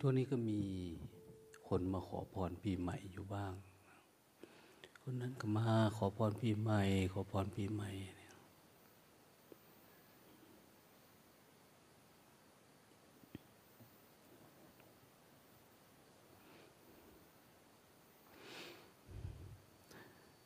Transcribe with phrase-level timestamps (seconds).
[0.00, 0.60] ตัวนี้ก็มี
[1.68, 3.52] คนมาขอพรปีใหม่อยู่บ้าง
[5.00, 7.90] คนนั้นก็มาขอพรปีใหม่ ขอพรปีใหม่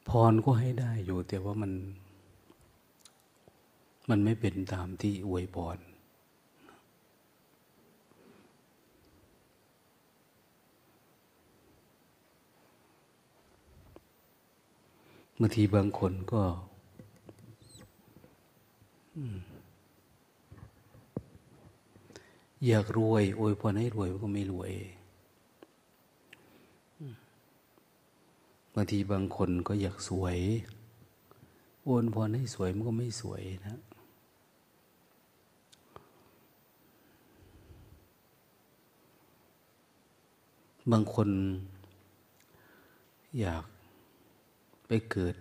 [0.09, 1.72] พรก็ให้ได้อยู่ แต่ว่ามัน
[4.09, 5.78] มันไม่เป็นตามที่อวยพร
[15.41, 16.42] บางทีบางคนก็
[22.67, 24.72] อยากรวยอวยพรให้รวยมันก็ไม่รวย
[28.75, 30.39] บางทีบางคนก็อยากสวย
[31.86, 33.81] อวยพรให้สวยมันก็ไม่สวยนะ
[40.92, 41.28] บางคน
[43.41, 43.64] อยาก
[44.89, 45.34] ไปเกิด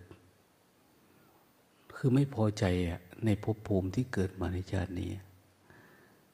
[1.95, 5.11] คือไม่พอใจอะในภพภูมิที่เกิดมาในชาตินี้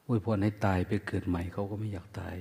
[0.06, 2.36] อวยพรให้ตายไปเกิดใหม่เขาก็ไม่อยากตาย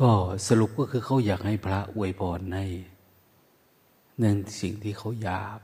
[0.00, 0.10] ก็
[0.48, 2.66] สรุปก็คือเขาอยากให้พระอวยพรให้
[4.22, 5.58] นั่นสิ่งที่เขาอยาก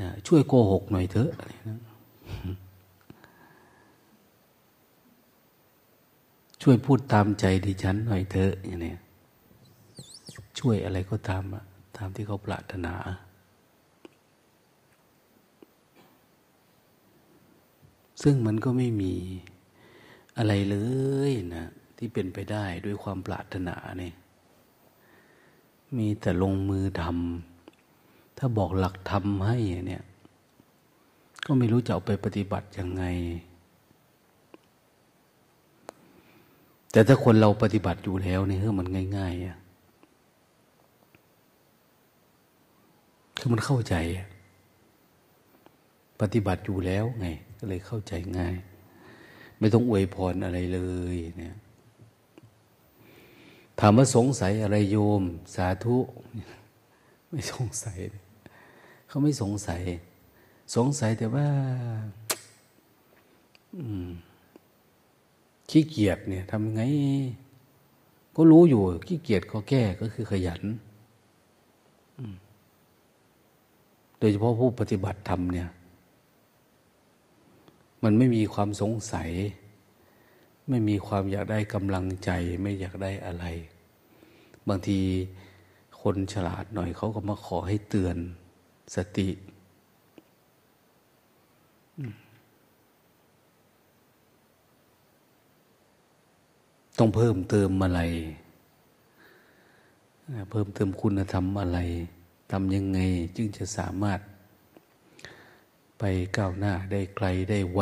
[0.00, 1.30] นะช่วยโกหกหน่อยเถอะ
[1.68, 1.80] นะ
[6.66, 8.94] ช่วยพูดตามใจดิฉันหน่อยเถอะอย่างนี้
[10.58, 11.64] ช่วยอะไรก็ตามอะ
[11.96, 12.94] ตามที่เขาปรารถนา
[18.22, 19.14] ซึ่งมันก็ไม่มี
[20.38, 20.76] อะไรเล
[21.30, 21.66] ยนะ
[21.98, 24.14] ที่เป็นไปได้ด้วยความปรารถนาเนี่ย
[25.96, 29.56] มีแต่ลงมือทำถ้าบอกหลักทำให้
[29.88, 30.02] เนี่ย
[31.46, 33.04] ก็ไม่รู้จะเอาไปปฏิบัติยังไง
[36.94, 39.58] แต่ถ้าคนเราปฏิบัติอยู่แล้วเนี่ยมันง่ายๆอะ
[43.38, 43.94] คือมันเข้าใจ
[46.20, 47.26] ปฏิบัติอยู่แล้วไง
[47.58, 48.56] ก็เลยเข้าใจง่าย
[49.58, 50.80] ไม่ต้องอวยพรอะไรเล
[51.14, 51.56] ยเนี่ย
[53.80, 55.22] ถามว่าสงสัยอะไรโยม
[55.54, 55.96] สาธุ
[57.30, 57.98] ไม่สงสัย
[59.08, 59.82] เขาไม่สงสัย
[60.76, 61.46] สงสัยแต่ว่า
[63.76, 64.10] อืม
[65.70, 66.82] ขี้เกียจเนี่ยทำไง
[68.36, 70.62] ก็รู้อยู่ ขี้เกียจก็แก้ก็คือขยัน
[74.18, 75.68] โดยเฉพาะผู้ปฏิบัติธรรมเนี่ย
[78.02, 79.30] มันไม่มีความสงสัย
[80.68, 82.30] ไม่มีความอยากได้กำลังใจ
[82.62, 83.44] ไม่อยากได้อะไร
[84.68, 84.98] บางที
[86.00, 88.16] คนฉลาดหน่อยเขาก็มาขอให้เตือน
[88.96, 89.28] สติ
[96.98, 98.00] ต้องเพิ่มเติมอะไร
[100.50, 101.78] เพิ่มเติมคุณธรรมอะไร
[102.50, 102.98] ทำยังไง
[103.36, 104.20] จึงจะสามารถ
[105.98, 106.02] ไป
[106.36, 107.80] ก้าวหน้าได้ไกลได้ไว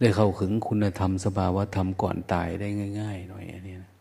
[0.00, 2.68] ได้เข้าถึงคุณธรรมสภาวะธรรมก่อนตายได้
[3.00, 3.92] ง่าย ๆ หน่อยอันนี้นะ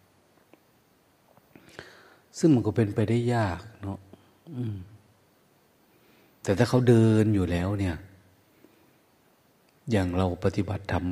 [2.38, 4.00] ซึ่งมันก็เป็นไปได้ยากเนาะ
[6.44, 7.96] แต่ถ้าเขาเดินอยู่แล้วเนี่ย
[9.92, 11.06] อย่างเราปฏิบัติธรรม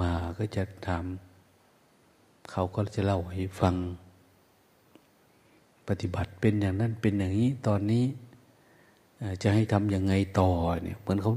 [0.00, 1.04] มาก็จะถาม
[2.50, 3.74] เขาก็จะเล่าให้ฟัง
[5.88, 8.04] ปฏิบัติเป็นอย่างนั้นเป็นอย่างนี้ตอนนี้
[9.42, 10.50] จะให้ทำยังไงต่อ
[10.84, 11.32] เนี่ยเหมือนเขา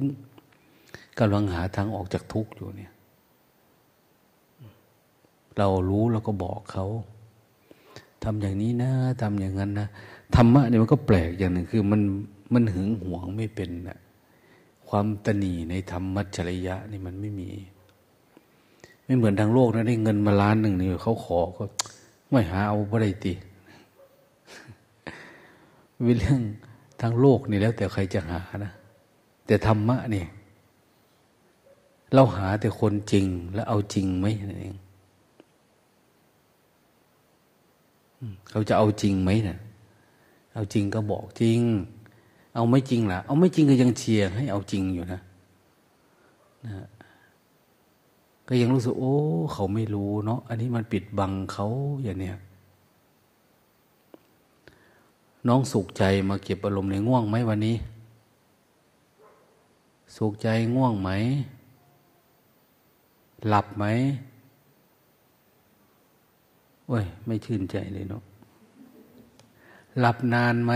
[1.19, 2.91] กำลังหาทางออกจากทุกข์อยู่เนี่ย
[5.57, 6.85] เรารู้เราก็บอกเขา
[8.23, 8.91] ทำอย่างนี้นะ
[9.21, 9.87] ทำอย่างนั้นนะ
[10.35, 12.01] ธรรมะเนี่ยมันก็แปลกอย่างหนึ่งคือมัน
[12.53, 13.99] มันหึงหวงไม่เป็นนะ
[14.89, 17.49] ความตนีในธรรมมัจฉริยะนี่มันไม่มี
[19.05, 21.63] ไม่เหมือนทางโลกนะได้เงินมาล้านหนึ่งนี่เขาขอก็
[22.31, 23.33] ไม่หาเอาบ่ได้ตี
[26.05, 26.41] เป็นเรื่อง
[27.01, 28.71] ทางโลกนี่แล้ว แต่ใครจะหานะ
[29.45, 30.23] แต่ธรรมะนี่
[32.13, 34.75] เราหาแต่คนจริงแล้วเอาจริงไหมนั่นเอง
[38.49, 39.59] เขาจะเอาจริงไหมเนะี่ย
[40.53, 41.59] เอาจริงก็บอกจริง
[42.55, 45.19] เอาไม่จริงล่ะ เอาไม่จริงก็ยังเชียร์ให้เอาจริงอยู่นะ
[46.65, 46.87] นะ
[48.47, 49.15] ก็ยังรู้สึกโอ้
[49.53, 51.67] เขาไม่รู้เนาะอันนี้มันปิดบังเขา
[52.03, 52.37] อย่างเนี้ย
[55.47, 57.75] น้องสุขใจมาเก็บอารมณ์ในง่วงไหมวันนี้
[60.15, 61.09] สุขใจง่วงไหม
[63.47, 63.85] หลับไหม
[66.87, 68.23] โอ้ย ไม่ชื่นใจเลยเนาะ
[69.99, 70.73] หลับนานไหม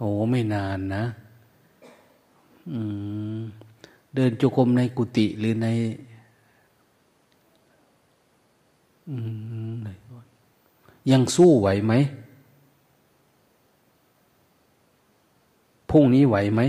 [0.00, 1.04] โอ้ไม่นานนะ
[4.14, 5.66] เดินจุกรมในกุฏิหรือใน
[11.10, 11.92] ยังสู้ไหวไหม
[15.90, 16.60] พรุ่งนี้ไหวไหม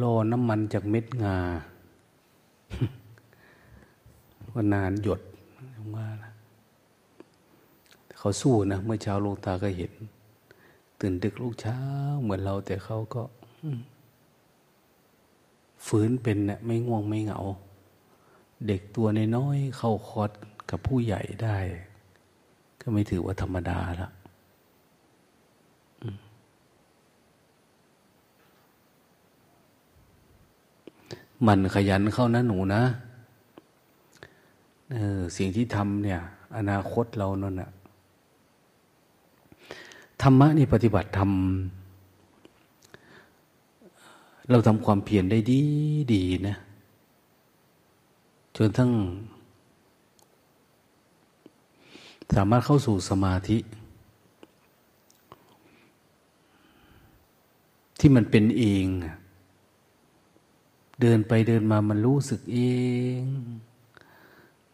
[0.00, 1.36] รอน้ำมันจากเม็ดงา
[4.52, 5.20] ว่านานหยด
[5.94, 6.32] ว่านะ
[8.18, 9.92] เขาสู้นะ เมื่อเช้าลูกตาก็เห็น
[11.00, 11.78] ตื่นดึกลูกเช้า
[12.22, 13.22] เหมือนเราแต่เขาก็
[15.86, 17.40] ฝืนเป็นเนะี่ยไม่ง่วงไม่เหงา
[18.66, 19.06] เด็กตัว
[19.36, 20.30] น้อยเข้าคอร์ส
[20.70, 21.56] กับผู้ใหญ่ได้
[22.80, 24.08] ก็ไม่ถือว่าธรรมดาละ
[31.46, 32.82] มันขยันเข้านะหนูนะ
[34.92, 36.20] เออสิ่งที่ทำเนี่ย
[36.56, 37.70] อนาคตเรานั่นนะ
[40.22, 41.30] ธรรมะนี่ปฏิบัติทำ
[44.50, 45.62] เราทำความเพียรได้ดี
[46.14, 46.56] ดีนะ
[48.56, 48.90] จนทั้ง
[52.36, 53.58] สามารถเข้าสู่สมาธิ
[57.98, 58.86] ที่มันเป็นเอง
[61.02, 62.58] เดินไปเดินมามันรู้สึกเอ
[63.20, 63.22] ง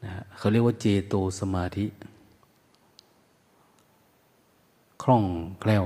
[0.05, 1.87] นะเขาเรียกว่าเจโตสมาธิ
[5.03, 5.25] คล่อง
[5.61, 5.85] แคล่ว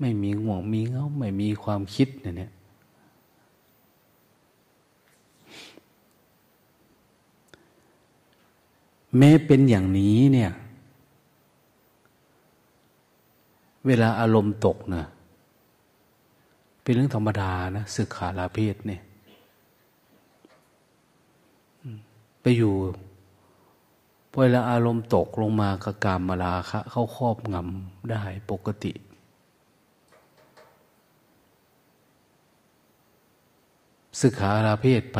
[0.00, 2.52] ไม่มีห่วงมีเงาไม่มีความคิดเนี่ย
[9.18, 10.50] แม้เป็นอย่างนี้เนี่ย
[13.86, 15.04] เวลาอารมณ์ตกนะ
[16.82, 19.02] เป็นเรื่องธรรมดานะสึกขาลาเพศเนี่ย
[22.42, 22.74] ไปอยู่
[24.38, 28.92] เวลาอารมณ์ตกลงมากกามมาลาคะ เข้าครอบงำได้ปกติ
[34.20, 35.18] สึกขาลาเพศไป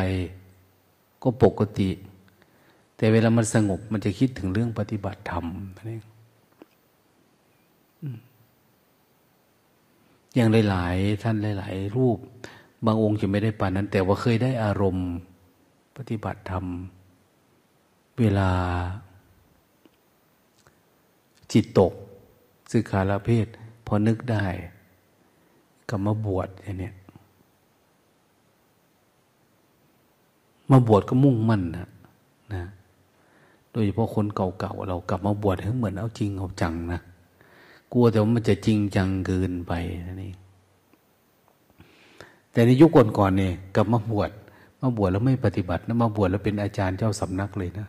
[1.22, 1.90] ก็ปกติ
[2.96, 5.46] แต่เวลามันสงบมันจะคิดถึงเรื่องปฏิบัติธรรม
[5.90, 5.98] นี่
[10.34, 12.18] อย่างหลาย ๆ ท่านหลาย ๆ รูป
[12.86, 15.08] บางองค์จะไม่ได้ปานนั้น แต่ว่าเคยได้อารมณ์
[15.96, 16.66] ปฏิบัติธรรม
[18.18, 18.50] เวลา
[21.52, 21.92] จิตตก
[22.70, 23.46] สึกขาลเพศ
[23.86, 24.44] พอนึกได้
[25.88, 26.90] ก็มาบวชอย่างนี้
[30.70, 31.88] มาบวชก็มุ่งมั่นนะ
[32.54, 32.62] นะ
[33.70, 37.00] โดยเฉพาะคนเก่าๆเรากลับมาบวชเหมือนเอาจริงเอาจังนะ
[37.92, 39.72] กลัวแต่ว่ามันจะจริงจังเกินไป
[40.06, 40.36] นั่นเอง
[42.52, 44.30] แต่ในยุคก่อนๆเนี่ยกลับมาบวช
[44.82, 47.86] มาบวชแล้วไม่ปฏิบัตินะมาบวชแล้วเป็นอาจารย์เจ้าสำนักเลยนะ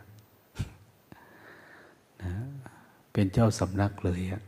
[3.14, 4.42] เป็นเจ้าสำนักเลยอะ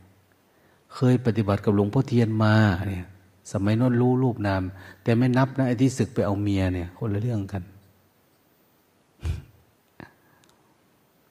[0.93, 2.55] เคยปฏิบัติกับหลวงพ่อเทียนมา
[2.87, 3.07] เนี่ย
[3.51, 4.61] สมัยนั้นรู้รูปนาม
[5.03, 7.63] แต่ไม่นับนะไอ้ที่ศึกไปเอาเมียเนี่ย คนละเรื่องกัน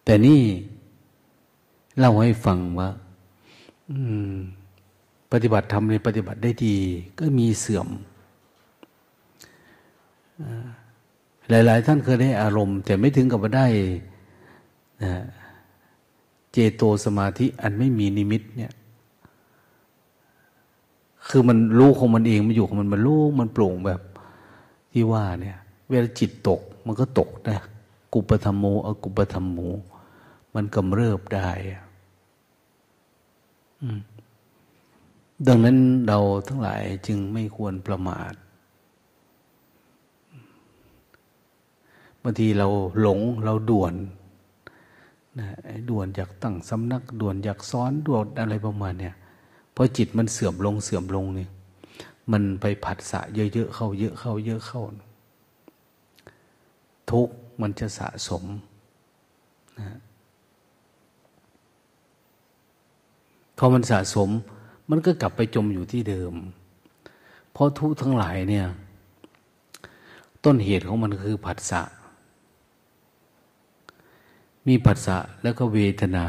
[0.05, 0.41] แต่นี่
[1.99, 2.89] เล่าให้ฟังว่า
[5.33, 6.77] ปฏิบัติทำในปฏิบัติได้ดี
[7.19, 7.89] ก็มีเสื่อม
[11.49, 13.67] หลาย ๆ ท่านเคยได้อารมณ์ แต่ไม่ถึงกับว่าได้
[16.59, 18.73] เจโตสมาธิอันไม่มีนิมิตเนี่ย
[21.29, 24.01] คือมันรู้ของมันเองมันอยู่ของมันมันรู้มันโปร่งแบบ
[24.93, 25.59] ที่ว่าเนี่ย
[25.89, 27.59] เวลาจิตตกมันก็ตกนะ
[28.15, 29.59] กุปธรรมโมอกุปธรรมโม
[30.55, 31.49] มันกำเริบได้
[35.47, 35.77] ดังนั้น
[36.09, 38.33] เราทั้งหลายจึงไม่ควรประมาท
[42.23, 42.69] บางทีเรา
[43.01, 43.95] หลงเราด่วน
[45.39, 45.49] นะ
[45.89, 49.15] ด่วนอยากตั้งสำนักด่วนอยากซ้อนด่วนอะไรประมาณเนี่ย
[49.75, 51.51] พอจิตมันเสื่อมลงเสื่อมลงเนี่ย
[52.33, 54.83] มันไปผัดสะเยอะๆเข้าเยอะเข้าเยอะเข้า
[57.11, 57.29] ทุก
[57.61, 58.45] มันจะสะสม
[59.79, 59.99] นะ
[63.59, 64.31] พอมันสะสม
[64.91, 66.33] มันก็กลับไปจมอยู่ที่เดิม
[67.53, 68.67] เพราะทุกทั้งหลายเนี่ย
[70.45, 71.83] ต้นเหตุของมันคือผัสสะ
[74.67, 76.27] มีผัสสะแล้วก็เวทนา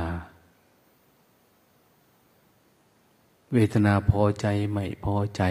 [3.53, 5.43] เวทนาพอใจไม่พอใจ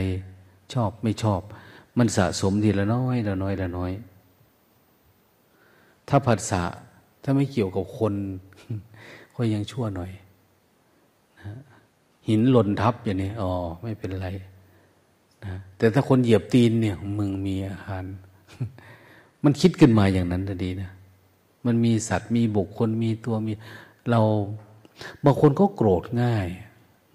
[0.73, 1.41] ชอบไม่ชอบ
[1.99, 3.93] มันสะสมทีละน้อยละน้อยละน้อย
[6.09, 6.63] ถ้าผัสสะ
[7.23, 8.15] ถ้าไม่เกี่ยวกับคน
[9.37, 10.11] ก็ยังชั่วหน่อย
[11.41, 11.61] นะ
[12.29, 13.51] หินหล่นทับอย่างนี้อ๋อ
[13.83, 14.29] ไม่เป็นไร
[15.45, 18.05] นะแต่ถ้าคนเหยียบตีนเนี่ย มึงมีอาหาร
[19.45, 20.91] มันคิดขึ้นมาอย่างนั้นจะดีนะ
[21.67, 23.53] มันมีสัตว์มีบุคคลมีตัวมี
[24.11, 24.21] เรา
[25.25, 26.47] บางคนก็โกรธง่าย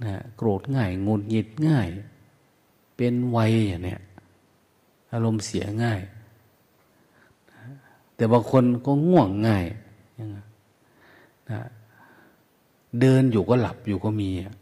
[0.04, 1.88] นะโกรธง่ายงุนหงิดง่าย
[2.96, 4.02] เป็นไวอย่างเนี้ย
[5.12, 6.02] อารมณ์เสียง่าย
[8.16, 9.66] แต่บางคนก็ง่วงง่าย
[11.52, 11.62] นะ
[13.00, 14.56] เดินอยู่ก็หลับอยู่ก็มีนะ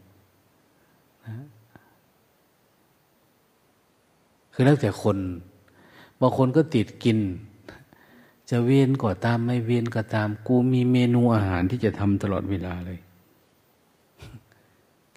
[4.52, 5.16] คือแล้วแต่คน
[6.20, 7.18] บางคนก็ติดกิน
[8.50, 12.98] จะเวียนก็ตามไม่เวียนก็ตาม กูมีเมนูอาหารที่จะทำตลอดเวลาเลย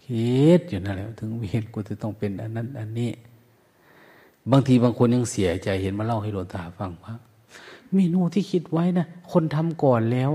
[0.03, 3.11] คิดอยู่นั่นแหละถึงเวียนกูจะต้องเป็นอันนั้น อันนี้
[4.51, 7.13] บางทีบางคนยังเสียใจเห็นมาเล่าให้หลวงตาฟังว่า
[7.93, 10.31] เมนูที่คิดไว้นะคนทำก่อนแล้ว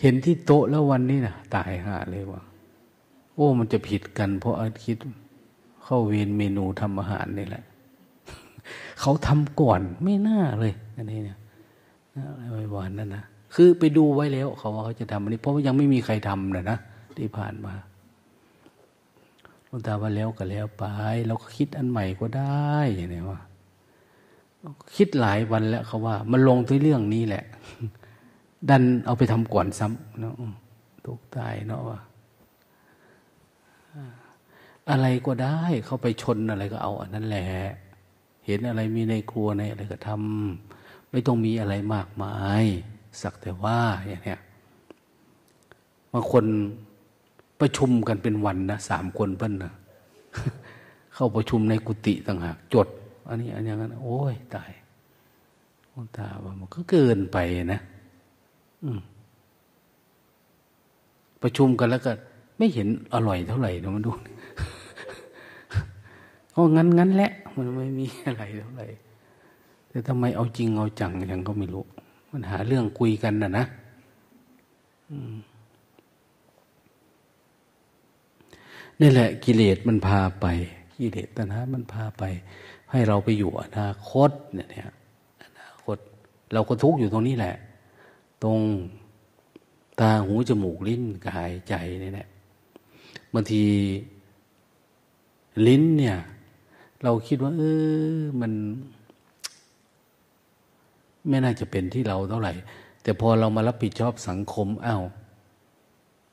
[0.00, 2.40] เห็นที่โต๊ะแล้ววันนี้นะตายห่าเลยว่า
[3.34, 4.98] โอ้ มันจะผิดกัน เพราะอาคิด
[5.84, 7.64] เข้าเวรเมนูทำอาหารนี่แหละ
[9.00, 11.38] เขาทำก่อนไม่น่าเลยอันนี้เนี่ย
[12.44, 16.78] อะไรวานนั่นนะคือไปดูไว้แล้ว เขาว่าเขาจะทำอันนี้เพราะว่ายังไม่มีใครทำนะนะ
[17.16, 17.74] ที่ผ่านมา
[19.68, 20.84] ลงตาว่าแล้วก็แล้วไป
[21.26, 23.40] เราก็คิดอันใหม่ก็ได้อย่างนี้ว่า
[24.96, 27.44] คิดหลายวันแล้วเขาว่า มันลงที่เรื่องนี้แหละ
[28.68, 30.34] ดันเอาไปทำก่อนซ้ำเนาะ
[31.06, 31.98] ตกตายเนาะว่า
[34.90, 37.46] อะไรก็ได้ เขาไปชนอะไรก็เอาอันนั้นแหละ
[38.46, 42.64] เห็นอะไรมีในครัวในอะไรก็ทำไม่ต้องมีอะไรมากมาย
[43.22, 43.78] สักแต่ว่า
[44.08, 44.40] อย่างเนี้ย
[46.12, 46.44] บางคน
[47.60, 49.72] ประชุมกันเป็นวันนะสามคนเพิ่นนะ
[51.14, 52.88] เข้าประชุมในกุฏิต่างหากจด
[53.28, 54.70] อันนี้ อันอย่างนั้น โอ้ยตาย
[56.18, 57.38] ตาว่ามันก็เกินไป
[57.72, 57.80] นะ
[61.42, 62.12] ประชุมกันแล้วก็
[62.58, 64.10] ไม่เห็นอร่อยเท่าไหร่นะมันดู
[66.60, 68.86] อ้งั้นงั้นแหละมันไม่มีอะไรเท่าไหร่
[69.88, 71.84] แต่ทำไมเอาจริงเอาจังยังก็ไม่รู้
[72.30, 73.64] มันหาเรื่องคุยกันนะนะ
[79.00, 80.46] นี่แหละ กิเลสมันพาไป
[80.98, 82.24] กิเลสตัณหามันพาไป
[82.90, 84.68] ให้เราไปอยู่อนาคตเนี่ย
[85.44, 85.98] อนาคต
[86.52, 87.56] เราก็ทุกข์อยู่ตรงนี้แหละ
[88.44, 88.60] ตรง
[90.00, 91.74] ตาหูจมูกลิ้นกายใจ
[92.04, 92.28] นี่แหละ
[93.34, 93.62] บางที
[95.66, 96.16] ลิ้นเนี่ย
[97.04, 97.62] เราคิดว่า เอ
[98.14, 98.52] อมัน
[101.28, 102.52] ไม่น่าจะเป็นที่เราเท่าไหร่
[103.02, 105.02] แต่พอเรามารับผิดชอบสังคมอา้าว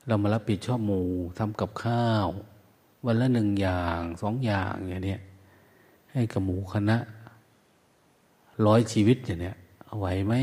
[0.08, 1.06] เรามารับผิดชอบหมู่
[1.38, 2.28] ทำกับข้าว
[3.06, 5.20] วันละหนึ่งอย่างสองอย่างอย่างเนี้ย
[6.12, 6.96] ให้กับหมูคณะ
[8.66, 9.56] ร้อยชีวิตอย่างเนี้ย
[9.86, 10.34] เอาไหวไหม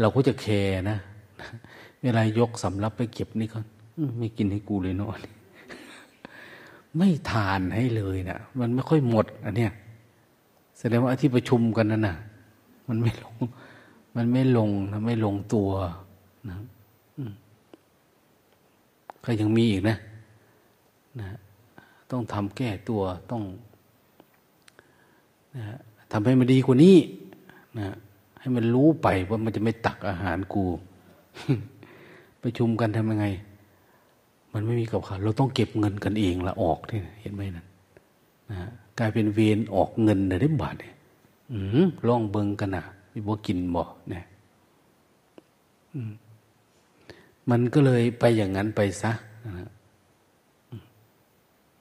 [0.00, 0.98] เราก็จะแคร์นะ
[2.02, 3.58] เวลายกสำรับไปเก็บนี่ก็
[4.18, 5.10] ไม่กินให้กูเลยเนาะ
[6.96, 9.72] ไม่ทานให้เลยนะมันไม่ค่อยหมดอันเนี้ย
[10.78, 12.16] แสดงว่าที่ประชุมกันนั่นน่ะ
[12.88, 13.36] มันไม่ลง
[14.16, 15.70] มันไม่ลงนะไม่ลงตัว
[16.48, 16.56] นะ
[19.24, 19.96] ก็ยังมีอีกนะ
[21.20, 21.28] นะ
[22.10, 23.42] ต้องทำแก้ตัวต้อง
[25.56, 25.64] นะ
[26.12, 26.96] ทำให้มันดีกว่านี้
[27.78, 27.88] นะ
[28.40, 30.64] ให้มันรู้ไปว่ามันจะไม่ตักอาหารกู
[32.42, 33.26] ประชุมกันทำยังไง
[34.52, 37.66] มันไม่มีกับข้าวเราต้องเก็บเงินกันเองละออกที่เห็นไหมนั่น
[38.50, 38.58] นะ
[38.98, 40.94] กลายเป็นเวรออกเงินได้บาทเนี่ย
[41.52, 44.24] อืมล่องเบิงกันนะมีบ่กินบ่เนี่ย
[47.50, 49.12] มันก็เลยไปอย่างนั้นไปซะ
[49.58, 49.70] นะ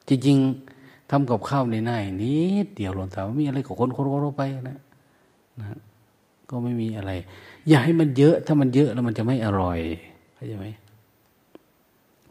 [0.07, 2.35] จริงๆทำกับข้าวในหน้านิ
[2.65, 4.79] ดเดียวหลวงตาไม่มีอะไรกับคนคนเราไปนะ
[5.59, 5.77] นะ
[6.49, 7.11] ก็ไม่มีอะไร
[7.67, 9.79] อย่าให้มันเยอะ ถ้ามันเยอะแล้วมันจะไม่อร่อย
[10.33, 10.67] เข้าใจไหม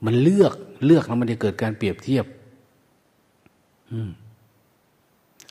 [0.05, 0.55] มันเลือก
[0.87, 2.25] เลือกแล้วมันจะเกิดการเปรียบเทียบ
[3.91, 4.11] อืม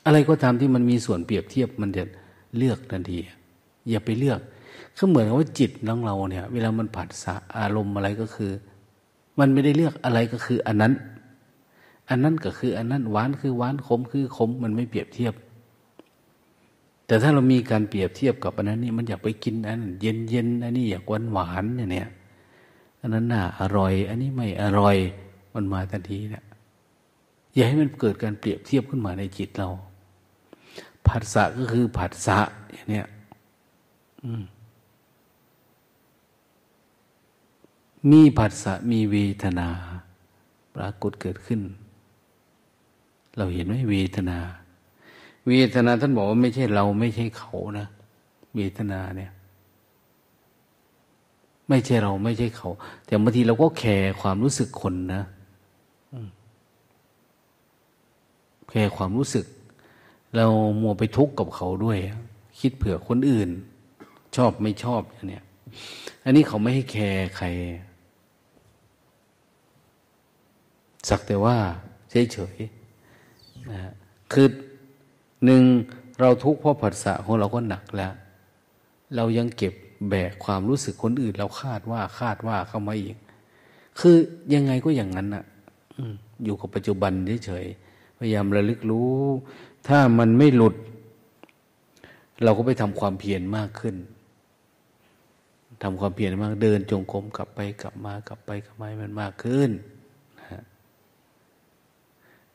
[0.06, 2.04] อะไรก็ตามที่มันมีส่วนเปรียบเทียบ มันจะ
[2.56, 3.18] เลือกทันที
[3.88, 4.40] อย่าไปเลือก
[4.98, 8.50] ก็เหมือนกับว่าจิตของเราเนี่ย เวลามันผัสสะอารมณ์อะไรก็คือ
[9.38, 10.92] มันไม่ได้เลือกอะไรก็คือ อันนั้น
[12.08, 15.34] อันนั้นก็คือ อันนั้นหวานคือหวานขมคือขมมันไม่เปรียบเทียบ
[17.06, 22.08] แต่ถ้าเรามีการเปรียบเทียบกับอันนั้นนี่มันอยากไปกินอันเย็นเย็นอันนี้อยากหวานหวานเนี่ย
[23.00, 24.96] อันนั้นน่าอร่อย อันนี้ไม่อร่อย
[25.54, 26.44] มันมาทันทีเนะ
[27.54, 29.68] อย่าให้มันเกิดการเปรียบเทียบขึ้นมาในจิตเรา
[31.06, 32.38] ผัสสะก็คือผัสสะ
[32.72, 33.06] อย่างเนี้ย
[38.10, 39.68] มีผัสสะมีเวทนา
[40.74, 41.60] ปรากฏเกิดขึ้น
[43.36, 44.38] เราเห็นไหมเวทนา
[45.48, 47.86] เวทนาท่านบอกว่าไม่ใช่เราไม่ใช่เขานะ
[48.56, 49.32] เวทนาเนี่ย
[51.70, 52.70] ไม่ใช่เราไม่ใช่เขา
[53.06, 55.22] แต่บางทีเราก็แคร์ความรู้สึกคนนะ
[58.70, 59.44] แคร์ความรู้สึก
[60.36, 60.46] เรา
[60.80, 61.98] มัวไปทุกข์กับเขาด้วย
[62.60, 63.50] คิดเผื่อคนอื่น
[64.36, 65.44] ชอบไม่ชอบอันเนี้ย
[66.24, 67.46] อันนี้เขาไม่ให้แคร์ใคร
[71.08, 71.56] สักแต่ว่า
[72.10, 73.92] เฉยๆนะ
[74.32, 74.48] คือ
[75.44, 75.62] หนึ่ง
[76.20, 78.12] เราทุกข์เพราะผัสสะของเราก็หนักแล้ว
[79.16, 79.74] เรายังเก็บ
[80.08, 83.16] แบกความรู้สึกคนอื่น เราคาดว่าคาดว่าเข้ามาอีก
[84.00, 84.16] คือ
[84.54, 85.44] ยังไงก็อย่างนั้นอะ
[86.44, 87.12] อยู่กับปัจจุบัน
[87.44, 89.14] เฉยๆพยายามระลึกรู้
[89.88, 90.74] ถ้ามันไม่หลุด
[92.44, 93.96] เราก็ไปทำความเพียรมากขึ้น
[95.82, 99.70] ทำความเพียรมากเดินจงกรมกลับไปกลับมากลับไปกลับมามันมากขึ้น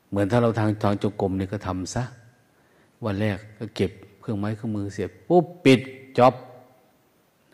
[0.09, 2.03] เหมือนถ้าเราทางทางจงกรมเนี่ยก็ทำซะ
[3.05, 5.79] วันแรกก็เก็บเครื่องไม้เครื่องมือเสียบปุ๊บปิด
[6.17, 6.33] จ็อบ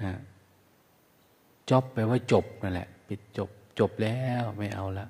[0.04, 0.14] นะ
[1.70, 5.08] จ็อบแปลว่าจบนั่นแหละ ปิดจบ จบแล้วไม่เอาละ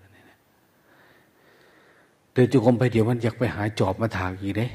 [2.31, 4.67] เดินจุกมไปเดี๋ยวมันอยากไปหาจอบมาถากอีกเด้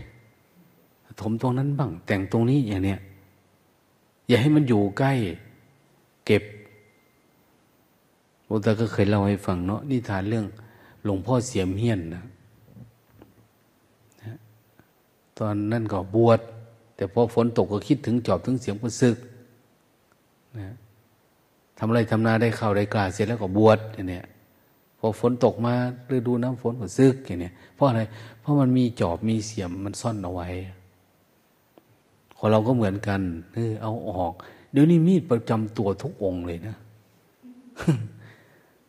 [1.21, 3.01] ถมตรงนั้นบ้าง แต่งตรงนี้อย่างเนี้ย
[4.29, 5.13] อย่าให้มันอยู่ใกล้
[6.27, 6.43] เก็บ
[8.45, 10.47] โอตาก็เคยเล่าให้ฟังเนาะนิทานเรื่อง
[11.05, 12.23] หลวงพ่อเสียมเฮียนนะ
[15.39, 16.41] ตอนนั่นก็บวช
[16.97, 19.17] แต่พอฝนตกก็คิดถึงจอบถึงเสียงประซึก
[20.61, 20.75] นะ
[21.79, 24.25] ทำอะไรทำนาได้ข้าวได้กลาเสร็จแล้วก็บวชอย่างเนี่ย
[24.99, 25.75] พอฝนตกมา
[26.13, 28.03] ฤดูน้ำฝนก็ซึกอย่างเนี้ยเพราะอะไร
[28.41, 30.49] เพราะมันมีจอบมีเสียมมันซ่อนเอาไว้
[32.37, 33.21] ของเราก็เหมือนกัน
[33.53, 34.33] เออเอาออก
[34.73, 36.77] เดี๋ยวนี้มีดประจำตัวทุกองเลยนะ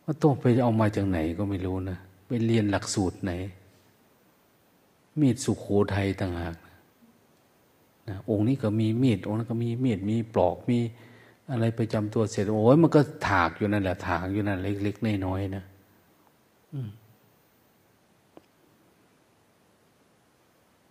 [0.02, 3.32] ว่าต้องไปเอามาจากไหนก็ไม่รู้นะไปเรียนหลักสูตรไหน
[5.20, 6.56] มีดสุขโขทัยต่างหาก
[8.08, 10.78] นะองค์นี้ก็มีมีด องค์นั้นก็มีมีดมีปลอกมี
[11.50, 15.64] อะไรไปจำตัวเสร็จโอ้ยมันก็ถากอยู่นั่นแหละถากอยู่นั่นเล็กๆน้อยๆนะ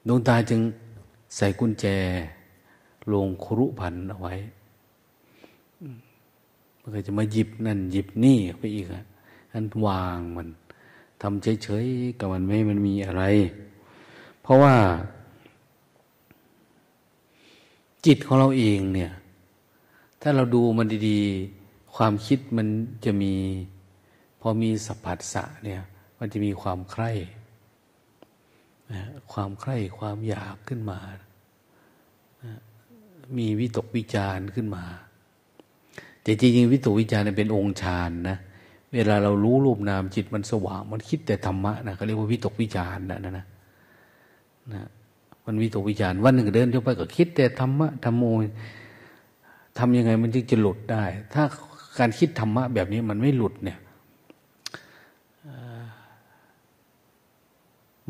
[0.07, 0.61] ดวงตาจึง
[1.35, 1.85] ใส่กุญแจ
[3.11, 4.33] ลงครุพันเอาไว้
[6.81, 9.03] มันก็จะมาหยิบนั่นหยิบนี่ไปอีกอะ
[9.53, 10.47] อันวางมัน
[11.21, 13.23] ทำเฉยๆกับมันไม่มันมีอะไร
[14.41, 14.75] เพราะว่า
[18.05, 19.11] จิตของเราเองเนี่ย
[20.21, 22.67] ถ้าเราดูมันดีๆ ความคิดมัน
[23.05, 23.33] จะมี
[24.41, 25.81] พอมีสัพพัสสะเนี่ย
[26.19, 27.11] มันจะมีความใคร่
[29.31, 30.99] ความใคร่ความอยากขึ้นมา
[33.37, 34.83] มีวิตกวิจารขึ้นมา
[36.21, 38.37] แต่จริงๆวิตกวิจารเป็นองค์ฌานนะ
[38.93, 43.45] เวลาเรารู้รูปนามจิตมันสว่าง มันคิดแต่ธรรมะนะเขาเรียกว่าวิตกวิจารนะนะนะ
[44.73, 44.85] นะ
[45.45, 48.23] มันวิตกวิจารวันหนึ่งเดินเข้าไปก็คิดแต่ธรรมะธรรมโม
[49.79, 51.43] ทำยังไงมันจึงจะหลุดได้ ถ้า
[51.99, 53.79] การคิดธรรมะแบบนี้มันไม่หลุดเนี่ย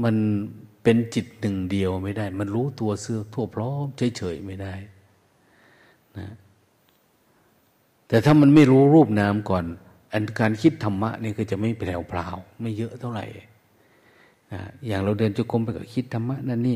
[0.04, 0.16] มัน
[0.84, 3.86] เป็นจิตหนึ่งเดียวไม่ได้ มันรู้ตัวเสื้อทั่วพร้อม
[4.18, 4.74] เฉยๆไม่ได้
[6.18, 6.28] นะ
[8.08, 9.66] แต่ถ้ามันไม่รู้รูปนามก่อน
[10.14, 13.26] อันการคิดธรรมะนี่ก็จะไม่แผ่วพราวไม่เยอะเท่าไหร่
[14.54, 16.76] นะอย่างเราเดินจุกรมไปกับคิดธรรมะนั่นนี่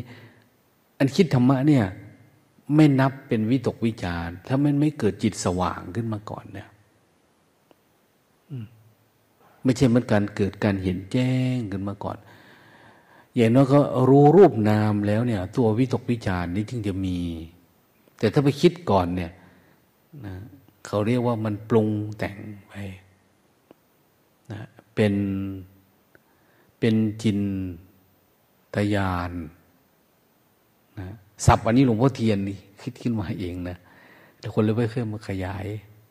[1.00, 1.86] อันคิดธรรมะเนี่ย
[2.76, 6.70] ไม่นับเป็นวิตกวิจารถ้ามันไม่เกิดจิตสว่างขึ้นมาก่อนเนี่ย
[9.64, 12.18] ไม่ใช่มันการเกิดการเห็นแจ้งขึ้นมาก่อน
[13.36, 17.18] อย่างน้อยก็รู้รูปนามแล้วเนี่ย ตัววิตกวิจารนี้จึงจะมี
[18.20, 19.32] แต่ถ้าไปคิดก่อนเนี่ย
[20.26, 20.34] นะ
[20.86, 22.74] เขาเรียกว่ามันปรุงแต่งไป
[24.52, 24.62] นะ
[24.96, 25.14] เป็น
[26.80, 27.40] เป็นจิน
[28.76, 29.32] ตยาน
[31.00, 31.10] นะ
[31.46, 33.78] ศัพท์อันนี้หลวงพ่อเทียนนี่คิดขึ้นมาเองนะ
[34.40, 35.66] แต่คนเลยไม่เคยมาขยาย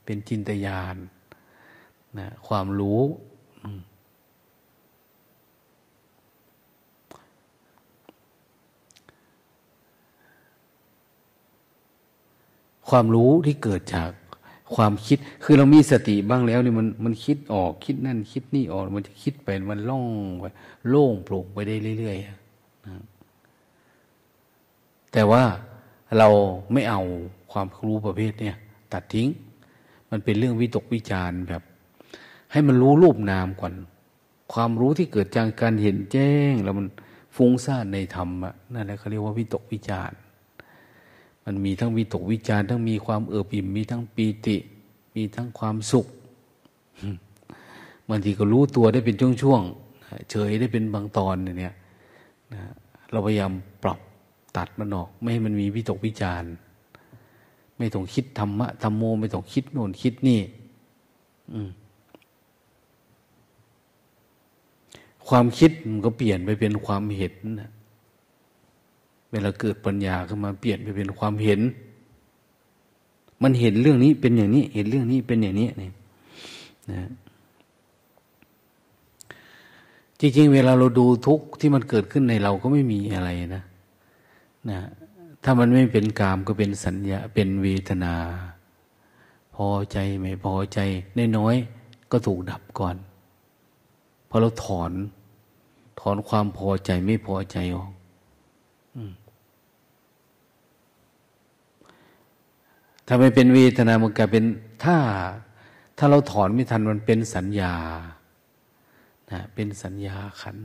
[0.04, 0.96] เป็นจินตยาน
[2.18, 3.00] นะความรู้
[12.88, 14.10] ความรู้ที่เกิดจาก
[14.74, 20.06] ความคิด คือเรามีสติบ้างแล้วนี่มันมันคิดออกคิดนั่นคิดนี่ออก มันจะคิดไปมันล่อง
[20.40, 20.44] ไป
[20.88, 23.02] โล่งโปร่งไปได้เรื่อยๆนะ
[25.12, 25.44] แต่ว่า
[26.18, 26.28] เรา
[26.72, 27.02] ไม่เอา
[27.52, 28.56] ความรู้ประเภทเนี่ย
[28.92, 29.28] ตัดทิ้ง
[30.10, 31.62] มันเป็นเรื่องวิตกวิจารแบบ
[32.52, 33.72] ให้มันรู้รูปนามก่อน
[34.52, 36.86] ความรู้ที่เกิดจากการเห็นแจ้ง แล้วมัน
[37.36, 40.12] ฟุ้งซ่านในธรรมะนั่นแหละเขาเรียกว่าวิตกวิจาร
[41.44, 44.56] มันมีทั้งวิตกวิจารทั้งมีความเอือบอิ่มมีทั้งปีติ
[45.14, 46.06] มีทั้งความสุข
[48.08, 51.74] บางทีก็รู้ตัวได้เป็นช่วงๆเฉยได้เป็นบางตอนเนี่ย
[53.10, 53.98] เราพยายามปรับ
[54.56, 56.44] ตัดมันออก ไม่ให้มันมีวิตกวิจาร
[57.78, 60.40] ไม่ต้องคิดธรรมะธรรมโม ไม่ต้องคิดโน่นคิดนี่
[65.28, 67.70] ความคิดมันก็เปลี่ยนไปเป็นความเห็นนะ
[69.30, 71.60] เวลาเกิดปัญญาขึ้นมาเปลี่ยนไปเป็นความเห็น
[73.42, 75.90] มันเห็นเรื่องนี้เป็นอย่างนี้ เห็นเรื่องนี้เป็นอย่างนี้นี่
[76.90, 77.08] นะ
[80.20, 83.62] จริงๆ เวลาเราดูทุกข์ที่มันเกิดขึ้นในเราก็ไม่มีอะไรนะ
[84.68, 84.80] นะ
[85.42, 88.14] ถ้ามันไม่เป็นกามก็เป็นสัญญาเป็นเวทนา
[89.54, 90.78] พอใจไม่พอใจ
[91.38, 91.56] น้อย
[92.10, 92.96] ก็ถูกดับก่อน
[94.28, 94.92] พอเราถอน
[96.00, 97.92] ถอนความพอใจไม่พอใจออก
[103.06, 104.44] ถ้าไม่เป็นเวทนามันกลายเป็น
[104.84, 104.96] ถ้า
[105.98, 107.74] ถ้าเราถอนไม่ทันมันเป็นสัญญา
[109.30, 110.56] นะเป็นสัญญาขัน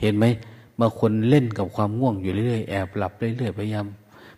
[0.00, 0.24] เห็นไหม
[0.80, 3.86] บางคนเล่นกับความง่วงอยู่เรื่อยๆแอบหลับเรื่อยๆพยายาม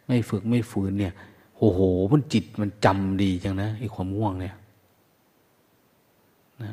[0.07, 1.12] ไม่ฝึกไม่ฝืนเนี่ย
[1.59, 1.81] โอ้โห
[2.12, 4.55] มันจิตมันจำดีจังนะไอ้ความง่วงเนี่ย
[6.62, 6.73] นะ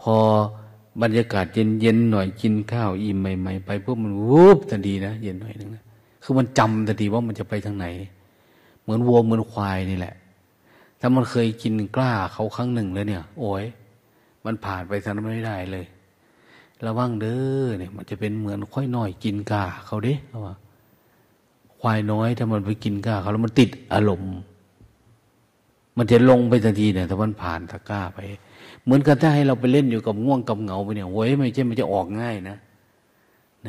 [0.00, 0.14] พอ
[1.02, 5.82] บรรยากาศเย็นๆหน่อยกินข้าวอิ่มใหม่ๆไปพวกมันวูบทันทีนะเย็นหน่อยนึงนะ
[6.22, 7.86] คือมันจำทันทีว่ามันจะไปทางไหน
[8.82, 10.14] เหมือนวัวเหมือนควายนี่แหละ
[11.00, 13.64] ถ้ามันเคยกินกล้าเขาครั้งหนึ่งแล้วเนี่ย โอ้ย
[14.44, 15.84] มันผ่านไปทางนั้นไม่ได้เลย
[16.86, 20.54] ระวังเด้อเนี่ยมันจะเป็นเหมือนควายน้อยกินกาเขาเด้เขาว่า
[21.80, 24.32] ควายน้อยถ้ามันไปกินกาเขาแล้วมันติดอารมณ์
[25.96, 28.18] มันจะลงไปทันทีเนี่ยถ้ามันผ่านตะก้าไป
[28.84, 32.56] เหมือนกันถ้าให้เราไปเล่นอยู่กับง่วงกับเหงาไปเนี่ยโว้ยไม่ใช่มันจะออกง่ายนะ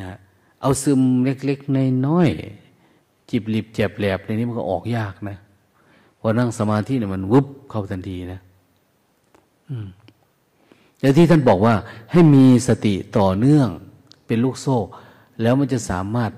[0.08, 0.16] ะ
[0.60, 2.28] เอาซึมเล็กๆในน้อย
[3.30, 5.36] จิบหลิบเจ็บแหลบในนี้มันก็ออกยากนะ
[6.20, 8.40] พอนั่งสมาธิเนี่ยมันวุบเข้าทันทีนะ
[9.68, 9.86] อืม
[11.02, 11.74] แต่ที่ท่านบอกว่า
[12.12, 13.68] ให้มีสติต่อเนื่อง
[14.26, 14.76] เป็นลูกโซ่
[15.42, 16.32] แล้วมันจะสามารถ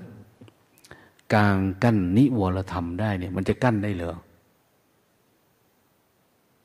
[1.35, 4.17] กางกั้นนิวรธรรมได้เนี่ย มันจะกั้นได้เหรอ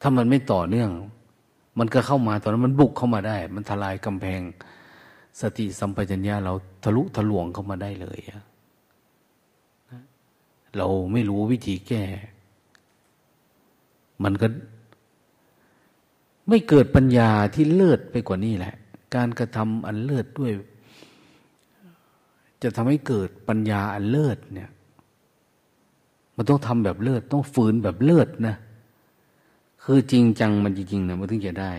[0.02, 0.90] ถ้ามันไม่ต่อเนื่อง
[1.80, 4.42] มันก็เข้ามาตอนนั้นมันบุกเข้ามาได้ มันทลายกำแพง
[5.42, 8.20] สติสัมปชัญญะเราทะลุทะลวงเข้ามาได้เลย
[10.78, 12.04] เราไม่รู้วิธีแก้
[14.24, 14.48] มันก็
[16.50, 18.76] ไม่เกิดปัญญาที่เลิศไปกว่านี้แหละ
[19.16, 20.52] การกระทำอันเลิศด้วย
[22.64, 24.70] จะทำให้เกิดปัญญาอันเลิศเนี่ย
[26.36, 28.56] มันต้องทำแบบเลิศต้องฝืนแบบเลิศนะ
[29.84, 31.72] คือจริงจังมันจริงๆนะมันถึงจะได้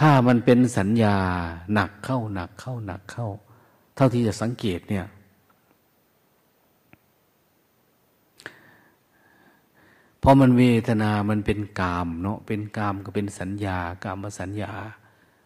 [0.00, 1.16] ถ้ามันเป็นสัญญา
[1.74, 3.28] หนักเข้าหนักเข้าหนักเข้า
[3.96, 5.04] เท่าที่จะสังเกตเนี่ย
[10.22, 14.72] พอมันเวทนามันเป็นกามเนาะเป็นกามก็เป็นสัญญากามสัญญา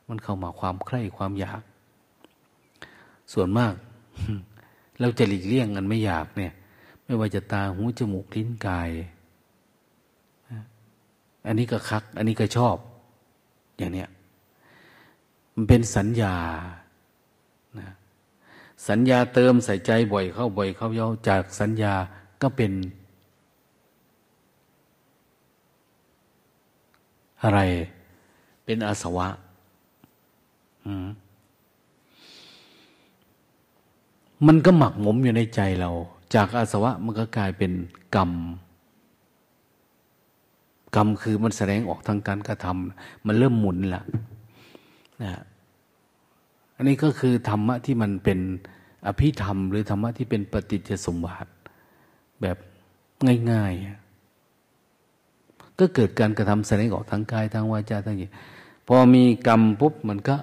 [0.08, 1.62] มันเข้ามาความใคร่ความอยาก
[3.32, 3.74] ส่วนมาก
[5.00, 6.52] เราจะหลีกเลี่ยงกันไม่อยากเนี่ย
[7.04, 8.90] ไม่ว่าจะตาหูจมูกลิ้นกาย
[11.46, 12.76] อันนี้ก็คัก อันนี้ก็ชอบ
[13.78, 14.08] อย่างเนี้ย
[15.54, 16.34] มันเป็นสัญญา
[17.78, 17.90] นะ
[18.88, 21.94] สัญญาเติมใส่ใจบ่อยเข้าบ่อยเข้าย้าจากสัญญา
[22.42, 22.72] ก็เป็น
[27.44, 27.61] อะไร
[28.64, 29.28] เป็นอาสวะ
[34.46, 35.90] มันก็หมักหมมอยู่ในใจเรา
[36.35, 37.72] จากอาสวะมันก็กลายเป็น
[38.16, 38.33] กรรม
[40.96, 44.02] กรรมคือมันแสดงออกทางการกระทำมันเริ่มหมุนละ
[45.22, 45.30] นะ
[46.76, 48.38] อันนี้ก็คือธรรมะที่มันเป็น
[49.07, 51.50] อภิธรรม หรือธรรมะที่เป็นปฏิจจสมบัติ
[52.42, 52.57] แบบ
[53.50, 54.03] ง่าย ๆ
[55.78, 58.30] ก็เกิดการกระทำแสดงออกทางกายทางวาจาทางจิต
[58.87, 60.37] พอมีกรรมปุ๊บมันก็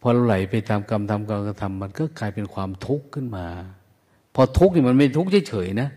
[0.00, 3.46] พอเราไหลไปตามกรรมทำกรรมกระทำมันก็กลายเป็นความทุกข์ขึ้นมา
[4.34, 5.88] พอทุกข์นี่มันไม่ทุกข์เฉยๆนะ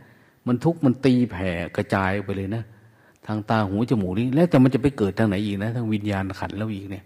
[0.47, 2.63] มันทุกข์มันตีแผ่กระจายไปเลยนะ
[3.27, 7.03] ทางตาหูจมูกนี่แล้วแต่มันจะไปเกิดทางไหนอีกนะ ทางวิญญาณขันแล้วอีกเนี่ย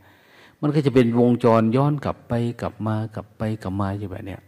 [0.62, 4.42] มันก็จะเป็นวงจรย้อนกลับไปกลับมากลับไปกลับมาอยู่แบบเนี้ย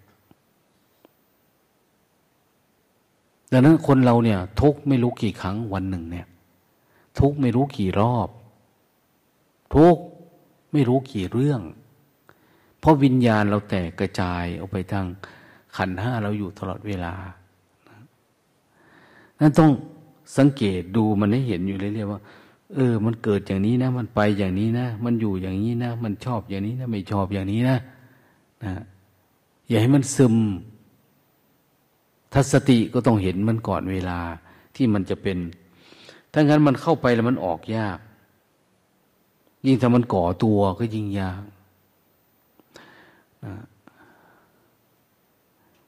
[3.52, 6.28] ดังนั้นคนเราเนี่ย ทุกไม่รู้กี่ครั้งวันหนึ่งเนี่ย
[7.20, 8.30] ทุกไม่รู้กี่รอบ
[9.76, 9.98] ทุก
[10.72, 11.62] ไม่รู้กี่เรื่อง
[12.80, 15.06] เพราะวิญญาณเราแตกกระจายออกไปทาง
[15.76, 17.14] ขันห้าเราอยู่ตลอดเวลา
[19.40, 19.72] นั้นต้อง
[20.38, 22.22] สังเกตดูมันให้เห็นอยู่เรื่อยๆว่า
[22.76, 27.78] เออ มันเกิดอย่างนี้นะ มันไปอย่างนี้นะ มันอยู่อย่างนี้นะ มันชอบอย่างนี้นะ ไม่ชอบอย่างนี้นะ
[28.64, 28.74] นะ
[29.68, 30.36] อย่าให้มันซึม
[32.34, 34.20] ถ้าสติก็ต้องเห็นมันก่อนเวลา
[34.76, 35.38] ที่มันจะเป็น
[36.34, 37.98] ถ้างั้นมันเข้าไปแล้วมันออกยาก
[39.66, 41.42] ยิ่งถ้ามันก่อตัวก็ยิ่งยาก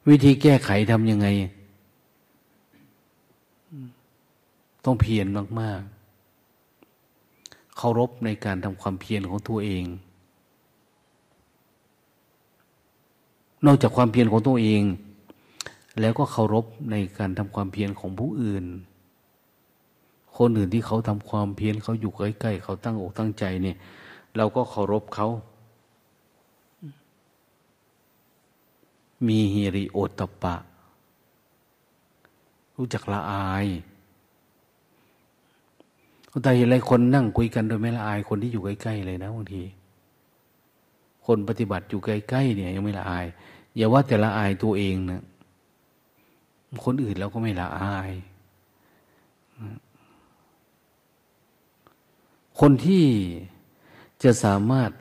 [0.10, 1.28] วิธีแก้ไขทำยังไง
[4.86, 5.28] ต้องเพียร
[5.60, 9.86] มากๆเคารพในการทำความเพียรของตัวเอง
[13.66, 14.84] นอกจากความเพียรของตัวเอง
[16.00, 18.66] แล้วก็เคารพในการทำความเพียรของผู้อื่น
[20.38, 23.78] คนอื่นที่เขาทำความเพียรเขาอยู่ใกล้ๆเขาตั้งอกตั้งใจเนี่ย
[24.38, 25.28] เราก็เคารพเขา
[29.28, 30.56] มีฮิริโอตปะ
[32.76, 33.68] รู้จักละอาย
[36.44, 39.64] แต่เห็นอะไรคนนั่งคุยกันโดยไม่ละอายคนที่อยู่ใกล้ๆเลยนะบางที
[41.26, 43.26] คนปฏิบัติอยู่ใกล้ๆเนี่ย ยังไม่ละอาย
[43.76, 45.22] อย่าว่าแต่ละอายตัวเองนะ
[46.86, 48.12] คนอื่นเราก็ไม่ละอาย
[52.60, 53.06] คนที่
[54.24, 54.92] จะสามารถ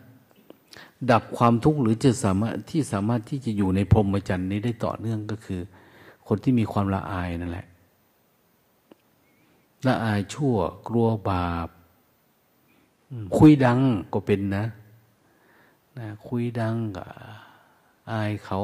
[1.11, 5.61] ดับความทุกข์หรือจะสามารถที่สามารถที่จะอยู่ในพรหมจรรย์นี้ได้ต่อเนื่องก็คือ
[6.27, 7.67] คนที่มีความละอายนั่นแหละ
[9.87, 10.57] ละอายชั่ว
[10.89, 11.69] กลัวบาป
[13.39, 13.81] คุยดัง
[14.13, 14.65] ก็เป็นนะ
[15.99, 17.05] นะ คุยดังก็
[18.13, 18.59] อายเขา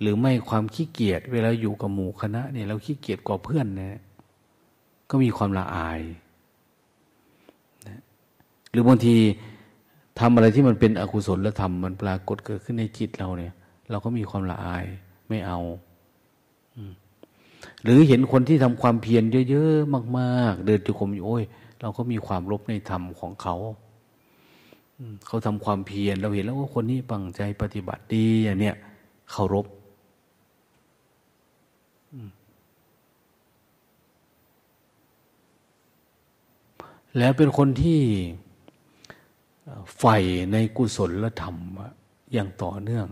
[0.00, 3.96] หรือไม่ความขี้เกียจเวลาอยู่กับหมู่คณะเนี่ยเราขี้เกียจกว่าเพื่อนนี่ย
[5.10, 6.00] ก็มีความละอาย
[7.86, 8.00] นะ
[8.70, 9.16] หรือบางที
[10.20, 13.52] ทำอะไรที่มันเป็นอกุศลแล้วทำมันปรากฏเกิดขึ้นในจิตเราเนี่ย
[13.90, 14.84] เราก็มีความละอาย
[15.28, 15.58] ไม่เอา
[17.82, 21.44] หรือเห็นคนที่ทำความเพียรเยอะๆมาก ๆ เดินจุกมอยู่โอ้ย
[21.80, 23.56] เราก็มีความลบในธรรมของเขา
[25.26, 28.76] เขาทำความเพียรเราเห็นแล้วว่าคนนี้ปังใจปฏิบัติดีอย่างเนี้ย
[29.30, 29.66] เคารพ
[37.18, 38.00] แล้วเป็นคนที่
[39.98, 40.18] ใฝ่
[40.52, 41.56] ในกุศลธรรม
[42.32, 43.06] อย่างต่อเนื่อง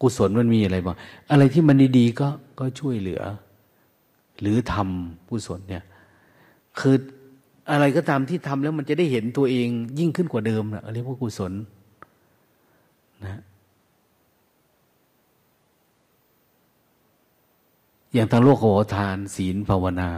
[0.00, 0.96] กุศลมันมีอะไรบ้าง
[1.30, 3.22] อะไรที่มันดีๆก็ก็ช่วยเหลือ
[4.40, 5.84] หรือทำกุศลเนี่ย
[6.78, 6.96] คือ
[7.70, 11.52] อะไรก็ตามที่ทำแล้วมันจะได้เห็นตัวเองยิ่งขึ้นกว่าเดิมนะเรียกว่ากุศล
[13.24, 13.40] นะ
[18.12, 20.10] อย่างทางโลกขอทานศีลภาวนา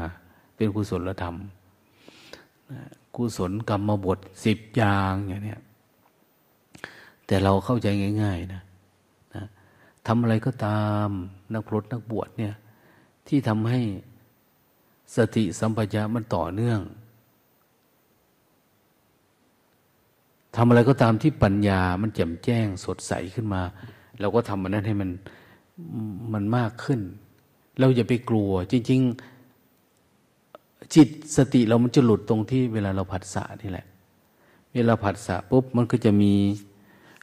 [0.57, 1.37] เป็นกุศลธรรม
[3.17, 5.57] กุศลกรรมบทสิบอย่างอย่างนี้
[7.27, 7.87] แต่เราเข้าใจ
[8.23, 8.63] ง่ายๆนะ
[10.07, 11.09] ทำอะไรก็ตาม
[11.53, 12.55] นักพรตนักบวชเนี่ย
[13.29, 13.81] ที่ทำให้
[15.17, 16.81] สติสัมปชัญญะมันต่อเนื่อง
[20.57, 23.63] ทำอะไรก็ตามที่ปัญญามันแจ่มแจ้งสดใสขึ้นมา
[24.21, 25.11] เราก็ทำมันนั้นให้มัน
[26.33, 27.01] มันมากขึ้น
[27.79, 29.36] เราอย่าไปกลัวจริง ๆ
[30.95, 33.87] จิตสติเรามันจะหลุดตรงที่เวลาเราผัสสะนี่แหละ
[34.75, 36.33] เวลาผัสสะปุ๊บมันก็จะมี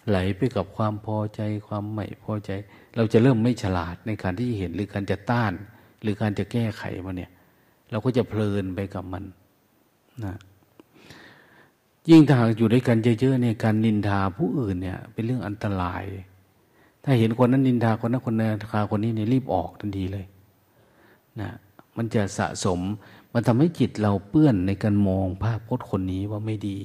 [0.08, 2.52] ไหลไปกับความพอใจความไม่พอใจ
[2.96, 5.54] เราจะเริ่มไม่ฉลาดในการที่เห็นหรือการจะต้าน
[6.02, 7.32] หรือการจะแก้ไขมันเนี่ย
[7.92, 9.24] เราก็จะเพลินไปกับมัน
[10.26, 10.36] นะ
[12.10, 16.04] ยิ่งถ้าหากอยู่ด้วยกันเยอะๆเนี่ยการนินทาผู้อื่นเนี่ย เป็นเรื่องอันตราย
[17.04, 20.26] ถ้าเห็นคนนั้นนินทาคนนั้นคนนั้นทาคนนี้เนี่ยรีบออกทันทีเลย
[21.42, 21.50] นะ
[21.98, 22.80] มันจะสะสม
[23.34, 26.78] มันทำให้จิตเราเปื้อนในการมองภาพพจน์คนนี้ว่าไม่ดี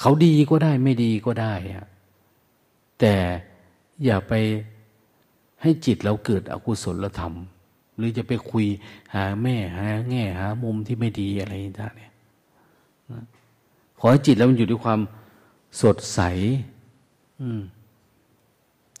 [0.00, 1.86] เขาดีก็ได้ไม่ดีก็ได้อะ
[3.00, 3.14] แต่
[4.04, 4.32] อย่าไป
[5.62, 7.34] ให้จิตเราเกิดอกุศลธรรม
[7.96, 8.66] หรือจะไปคุย
[9.14, 12.12] หาแม่หาแง่หามุมที่ไม่ดีอะไรต่างเนี่ย
[13.98, 15.00] ขอให้จิตเรามันอยู่ด้วยความ
[15.80, 16.20] สดใส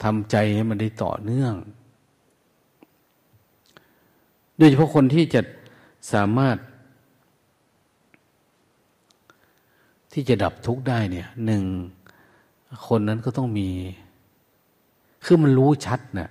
[0.02, 1.52] ทำใจให้มันได้ต่อเนื่อง
[4.58, 5.40] โดยเฉพาะคนที่จะ
[6.12, 6.56] สามารถ
[10.12, 11.62] ที่จะดับทุกข์ได้เนี่ยหนึ่ง
[12.88, 13.68] คนนั้นก็ต้องมี
[15.24, 16.30] คือมันรู้ชัดนะ่ะ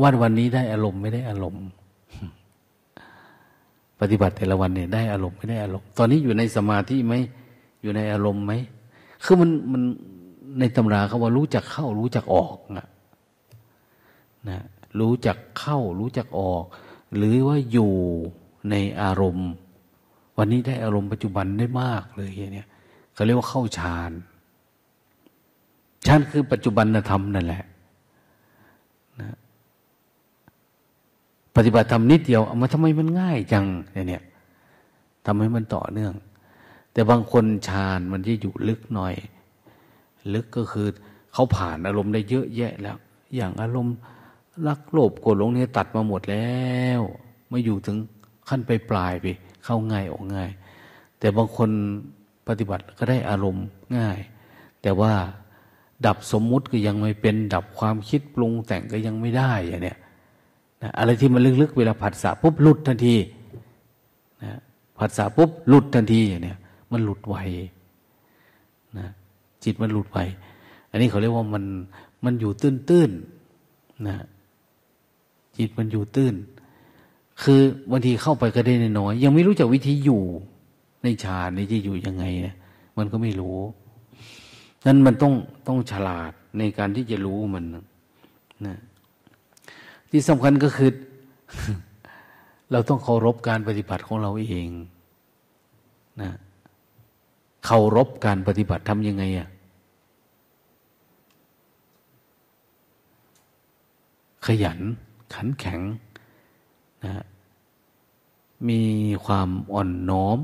[0.00, 1.64] ว่าวันนี้ได้อารมณ์ไม่ได้อารมณ์
[4.00, 7.14] ปฏิบัติแต่ละวันเนี่ยได้อารมณ์ไม่ได้อารมณ์ตอนนี้อยู่ในสมาธิไหม
[7.82, 8.52] อยู่ในอารมณ์ไหม
[9.24, 9.82] คือมันมัน
[10.58, 12.86] ในตำราเขาว่ารู้จักเข้า รู้จักออกนะ
[14.48, 14.58] นะ
[15.00, 16.64] รู้จักเข้า รู้จักออก
[17.16, 17.92] หรือว่าอยู่
[18.70, 19.50] ในอารมณ์
[20.38, 22.68] วันนี้ได้อารมณ์ปัจจุบันได้มากเลยเนี่ย
[23.14, 24.12] เขาเรียกว่าเข้าฌาน
[26.06, 27.64] ฌานคือปัจจุบันธรรมนั่นแหละ
[29.20, 29.36] นะ
[31.56, 34.22] ปฏิบัติธรรมนิดเดียวเอามาทำไมมันง่ายจังเนี่ย
[35.26, 36.14] ทำให้มันต่อเนื่อง
[36.92, 39.14] แต่บางคนฌานมันจะอยู่ลึกหน่อย
[40.34, 40.86] ลึกก็คือ
[41.32, 42.96] เขาผ่านอารมณ์ได้เยอะแยะแล้ว
[43.36, 43.96] อย่างอารมณ์
[44.68, 46.56] รักโลภโกรธหลงเนี่ยตัดมาหมดแล้
[46.98, 47.00] ว
[47.50, 47.96] มาอยู่ถึง
[48.48, 49.26] ขั้นไปปลายไป
[49.64, 50.50] เข้าง่ายออกง่าย
[51.18, 51.70] แต่บางคน
[52.48, 53.66] ปฏิบัติก็ได้อารมณ์
[53.96, 54.18] ง่าย
[54.82, 55.12] แต่ว่า
[56.06, 59.98] ดับสมมุติก็ยังไม่เป็นดับความคิดปรุงแต่งก็ยังไม่ได้อย่างเนี้ย
[60.82, 63.16] นะอะไรที่มันลึกๆเวลาผัสสะปุ๊บหลุดทันที
[64.44, 64.52] นะ
[64.98, 66.58] ผัสสะปุ๊บหลุดทันทีเนี่ย
[66.92, 67.36] มันหลุดไว
[68.98, 69.06] นะ
[69.64, 70.18] จิตมันหลุดไว
[70.90, 71.64] อันนี้เขาเรียกว่ามัน
[72.24, 74.16] มันอยู่ตื้นๆนะ
[75.58, 76.34] จิตมันอยู่ตื้น
[77.42, 80.22] คือบางทีเข้าไปก็ได้น้อยยังไม่รู้จักวิธีอยู่
[81.02, 82.54] ในฌานนี่จะอยู่ยังไงนะ
[82.98, 83.58] มันก็ไม่รู้
[84.86, 85.32] นั้นมันต้อง
[85.68, 87.64] ต้องฉลาดในการที่จะรู้มัน
[88.66, 88.76] นะ
[90.10, 90.90] ที่สำคัญก็คือ
[92.72, 94.68] เราต้องเคารพการปฏิบัติของเราเอง
[96.22, 96.30] นะ
[97.64, 99.48] เคารพการปฏิบัติทำยังไงอะ่ะ
[104.46, 104.78] ขยัน
[105.34, 105.80] ขันแข็ง
[107.04, 107.24] นะ
[108.68, 108.82] มี
[109.26, 110.38] ความอ่อนน้อม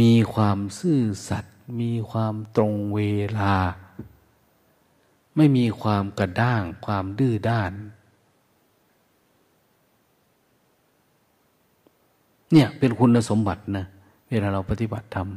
[0.00, 3.00] มีความซื่อสัตย์มีความตรงเว
[3.38, 3.54] ลา
[5.36, 7.72] ไม่มีความกระด้าง ความดื้อด้าน
[12.52, 13.84] เนี่ยเป็นคุณสมบัตินะ
[14.30, 15.28] เวลาเราปฏิบัติธรรม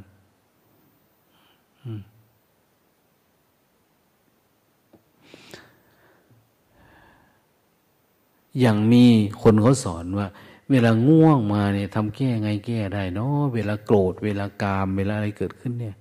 [8.59, 9.05] อย่างมี
[9.41, 10.27] คนเขาสอนว่า
[10.69, 15.95] เวลาง่วงมาเนี่ยทำแก้ไงแก้ได้เนาะเวลาโกรธ เวลากาม เวลาอะไรเกิดขึ้นเนี่ย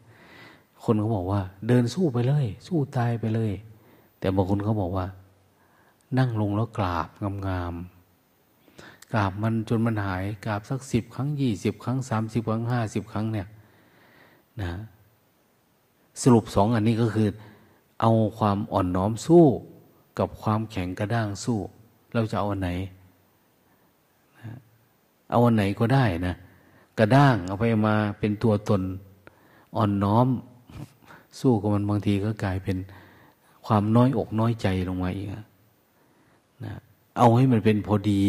[0.84, 3.52] คนเขาบอกว่า เดินสู้ไปเลย สู้ตายไปเลย
[4.18, 5.06] แต่บางคนเขาบอกว่า
[6.18, 7.08] นั่งลงแล้วกราบ
[7.48, 13.46] งามๆกราบมันจนมันหายกราบสักสิบครั้งยี่สิบครั้งสามสิบครั้งห้าสิบครั้งเนี่ย
[14.60, 14.70] นะ
[16.22, 17.28] สรุปสองอันนี้ก็คือ
[18.00, 19.44] เอาความอ่อนน้อมสู้
[20.18, 21.58] กับความแข็งกระด้างสู้
[22.12, 22.70] เราจะเอาอันไหน
[25.30, 26.34] เอาอันไหนก็ได้นะ
[26.98, 28.82] กระด้างเอาไปมาเป็นตัวตน
[29.76, 30.28] อ่อนน้อม
[31.40, 32.76] สู้กับมันบางทีก็กลายเป็น
[33.66, 35.44] ความน้อยอกน้อยใจลงมาอีกนะ
[37.18, 38.24] เอาให้มันเป็นพอดี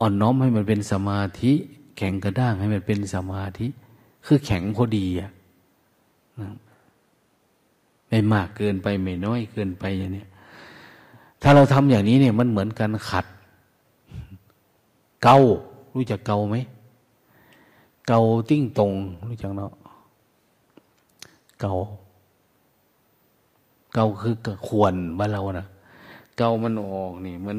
[0.00, 1.52] อ่อนน้อมให้มันเป็นสมาธิ
[1.96, 3.66] แข็งกระด้างให้มันเป็นสมาธิ
[4.26, 5.30] คือแข็งพอดีอะ
[6.40, 6.50] นะ
[8.08, 10.24] ไม่มากเกินไปไม่น้อยเกินไปอย่างนี้
[11.42, 13.26] ถ้าเราทำอย่างนี้เนี่ยมันเหมือนกันขัด
[15.22, 15.38] เกา
[15.94, 16.56] รู้จักเกาไหม
[18.08, 18.20] เกา
[18.50, 18.92] ติ้งตรง
[19.28, 19.72] รู้จักเนาะ
[21.60, 21.74] เกา
[23.94, 24.34] เกาคือ
[24.66, 25.66] ขวนบ้านเรานะ
[26.36, 27.56] เกามันออกนี่มัน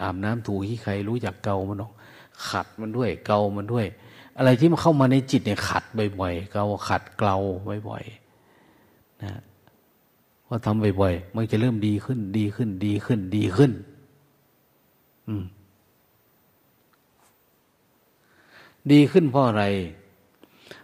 [0.00, 1.92] อาบน้ำถูขี้ใครรู้จักเกามันออก
[2.48, 3.86] ขัดมันด้วย เกามันด้วย
[4.36, 5.82] อะไรที่มันเข้ามาในจิตเนี่ยขัด
[6.20, 7.36] บ่อยๆเกาขัดเกลา
[7.88, 9.30] บ่อยๆนะ
[10.50, 13.72] พอทำบ่อยๆมันจะเริ่มดีขึ้น ดีขึ้น ดีขึ้น ดีขึ้น
[15.28, 15.44] อืม
[18.92, 19.64] ดีขึ้นเพราะอะไร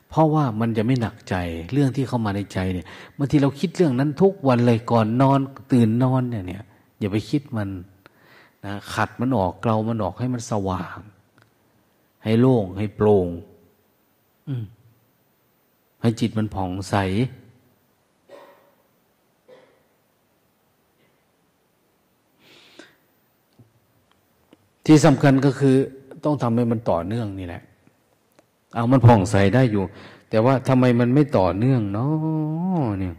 [0.08, 1.34] เพราะว่ามันจะไม่หนักใจ
[1.72, 2.86] เรื่องที่เข้ามาในใจเนี่ย
[3.18, 5.40] บางทีเราคิดเรื่องนั้นทุกวันเลยก่อนนอน
[5.72, 6.64] ตื่นนอนเนี่ยเนี่ย
[6.98, 7.68] อย่าไปคิดมัน
[8.64, 10.98] นะขัดมันออกเกลามันออกให้มันสว่าง
[12.24, 13.28] ให้โล่งให้โปร่ง
[16.02, 16.94] ให้จิตมันผ่องใส
[24.86, 25.76] ที่สำคัญก็คือ
[26.24, 27.62] ต้องทำให้มันต่อเนื่องนี่แหละ
[28.74, 29.84] เอามันผ่องใสได้อยู่
[30.30, 33.14] แต่ว่าทำไมมันไม่ต่อเนื่องเนาะเนี่ย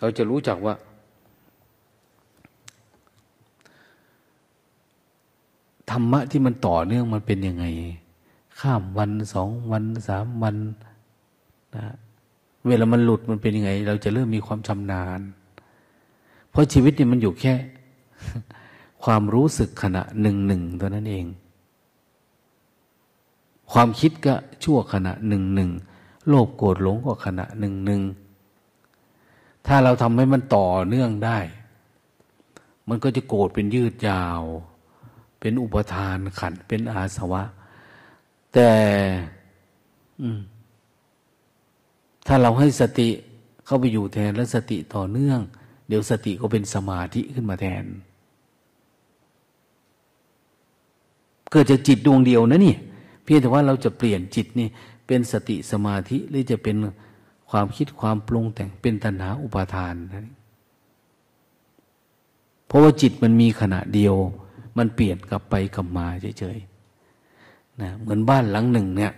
[0.00, 0.74] เราจะรู้จักว่า
[5.90, 7.64] ธรรมะที่มันต่อเนื่องมันเป็นยังไง
[8.60, 10.56] ข้ามวันสองวันสามวัน
[11.76, 11.84] นะ
[12.66, 15.20] เวลามันหลุดมันเป็นยังไง เราจะเริ่มมีความชำนาญ
[16.50, 17.54] เพราะชีวิตนี่มันอยู่แค่
[19.04, 21.26] ความรู้สึกขณะหนึ่งหนึ่งตัวนั้นเอง
[23.72, 24.34] ความคิดก็
[24.64, 25.70] ชั่วขณะหนึ่งหนึ่ง
[26.28, 28.02] โลภโกรธหลงก็ขณะหนึ่งหนึ่ง
[29.66, 31.38] ถ้าเราทำให้มันต่อเนื่องได้
[32.88, 34.42] มันก็จะโกรธเป็นยืดยาว
[35.40, 37.42] เป็นอุปทานขันเป็นอาสวะ
[38.54, 38.70] แต่
[42.26, 43.08] ถ้าเราให้สติ
[43.64, 45.40] เข้าไปอยู่แทนแล้วสติต่อเนื่อง
[45.88, 47.84] เดี๋ยวสติก็เป็นสมาธิขึ้นมาแทน
[51.54, 52.74] เกิดจากจิตดวงเดียวนะนี่
[53.24, 54.68] เพียงแต่ว่าเราจะเปลี่ยนจิตนี่
[55.06, 56.76] เป็นสติสมาธิหรือจะเป็น
[57.50, 60.32] ความคิดความปรุงแต่งเป็นตัณหาอุปาทานนะ
[62.66, 64.14] เพราะว่าจิตมันมีขณะเดียว
[64.78, 66.06] มันเปลี่ยนกลับไปกลับมา
[66.38, 69.12] เฉยๆนะเหมือนบ้านหลังหนึ่งเนี่ย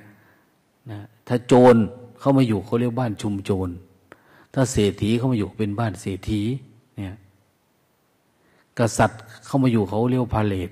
[0.91, 1.77] นะถ้าโจร
[2.21, 3.69] เข้ามาอยู่เขาเรียกบ้านชุมโจร
[4.55, 6.41] ถ้าเศรษฐีเข้ามาอยู่เป็นบ้านเศรษฐี
[6.97, 7.15] เนี่ย
[8.79, 10.71] กษัตริย์เข้ามาอยู่เขาเรียกพาเลต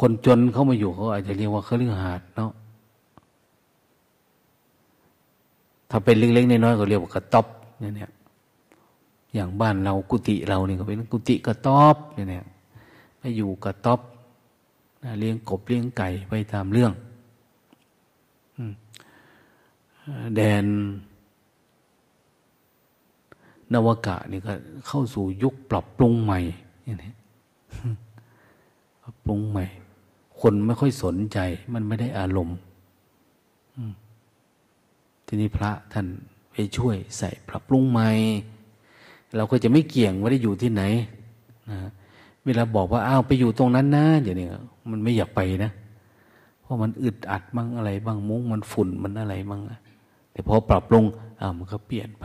[0.00, 2.50] คนจนเข้ามาอยู่เขาอาจจะเรียกว่าเครือหาดเนาะ
[5.90, 7.46] ถ้าเป็นเล็กๆน้อยๆก็เรียกว่ากระต๊อบ
[7.80, 8.10] เนี่ย
[9.34, 12.44] อย่างบ้านเรากุฏิเราเนี่ยก็เป็นกุฏิกระต๊อบเนี่ย
[13.18, 14.00] ไปอยู่กระต๊อบ
[15.18, 16.92] เลี้ยงกบเลี้ยงไก่ไปตามเรื่อง
[20.34, 20.66] แดน
[23.72, 24.52] นวกะนี่ก็
[24.86, 26.40] เข้าสู่ยุคปรับปรุงใหม่
[26.84, 27.12] อย่างนี้
[29.02, 29.64] ปรับปรุงใหม่
[30.40, 31.38] คนไม่ค่อยสนใจ
[31.74, 32.58] มันไม่ได้อารมณ์
[35.26, 36.06] ทีนี้พระท่าน
[36.50, 38.10] ไปช่วยใส่ปรับปรุงใหม่
[39.36, 40.82] เราก็จะไม่เกี่ยงว่าได้อยู่ที่ไหน
[41.70, 41.78] นะ
[42.44, 44.46] เวลาบอกว่าอ้าวไปอยู่ตรงนั้นนะอย่างนี้
[44.90, 45.72] มันไม่อยากไปนะ
[46.60, 49.60] เพราะมันอึดอัดบ้างอะไรบ้างมุ้งมันฝุ่นมันอะไรบ้าง
[50.32, 51.04] แต่พอปรับปรุง
[51.40, 52.24] อ้าวมันก็เปลี่ยนไป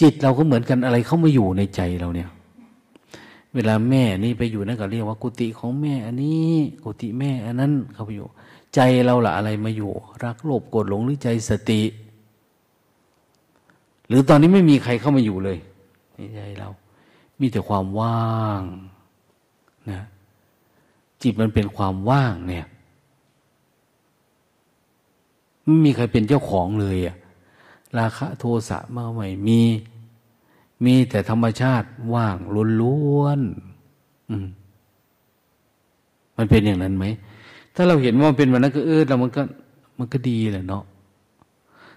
[0.00, 2.30] จิตเราก็เหมือนกันอะไรเข้ามาอยู่ในใจเราเนี่ย
[3.54, 8.26] เวลาแม่นี่ไปอยู่นั่นก็เรียกว่ากุฏิของแม่อันนี้ กุฏิแม่อันนั้นเข้าไปอยู่
[8.74, 9.90] ใจเราละอะไรมาอยู่
[10.24, 11.82] รักโลภโกรธหลงหรือใจสติ
[14.08, 15.58] หรือตอนนี้ไม่มีใครเข้ามาอยู่เลย
[16.14, 16.68] ในใจเรา
[17.40, 18.62] มีแต่ความว่าง
[19.90, 20.02] นะ
[21.22, 22.66] จิตมันเป็นความว่างเนี่ย
[25.64, 27.16] ไม่มีใครเป็นเจ้าของเลยอะ
[27.98, 29.60] ราคะโทสะมาใหม่มี
[30.84, 32.36] มีแต่ธรรมชาติว่าง
[32.80, 34.46] ล้วนๆม
[36.36, 37.04] มันเป็นอย่างนั้นไหม
[37.74, 39.42] ถ้าเราเห็นว่าเป็นวันนั้นก็เออเรามันก็
[39.98, 40.84] มันก็ดีแหละเนาะ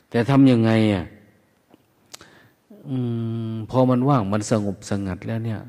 [0.09, 1.05] แต่ทำยังไงอะ
[2.89, 2.91] อ
[3.69, 5.61] พอมันว่างมันสงบสงัดแล้วเนี่ย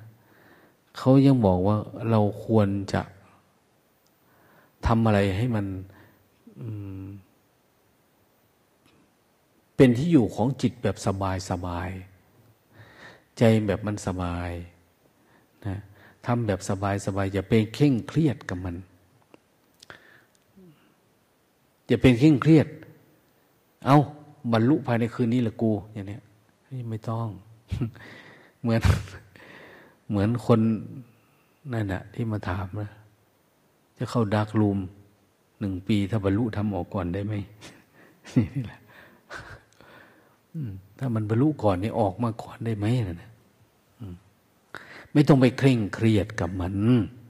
[0.97, 1.77] เขายังบอกว่า
[2.11, 3.03] เราควรจะ
[4.87, 5.67] ทำอะไรให้มัน
[9.81, 11.91] เป็นที่อยู่ของจิตแบบสบายสบาย
[13.39, 14.51] ใจแบบมันสบาย
[15.67, 15.77] นะ
[16.27, 18.77] ทำแบบสบายสบายอย่าเป็นเคร่งเครียดกับมัน
[21.87, 22.67] อย่าเป็นเคร่งเครียด
[23.87, 23.97] เอา
[24.53, 26.23] บรรลุภายในคืนนี้ละกู อย่างเนี้ย
[26.91, 27.29] ไม่ต้อง
[28.61, 28.81] เหมือน
[30.09, 30.61] เหมือนคน
[31.73, 32.91] นั่นแหะที่มาถามนะ
[33.99, 34.79] จะเข้าดักลูม
[35.61, 37.35] หนึ่งปีถ้าบรรลุทำออกก่อนได้ไหม
[38.37, 38.81] นี่แหละ
[40.99, 42.87] ถ้ามันบรรลุก่อนนี่ออกมาก่อนได้ไหม
[43.23, 43.31] นะ
[45.13, 46.75] ไม่ต้องไปเคร่งเครียดกับมัน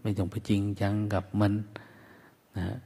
[0.03, 1.53] ไม่ต้องไปจริงจังกับมัน
[2.57, 2.77] นะ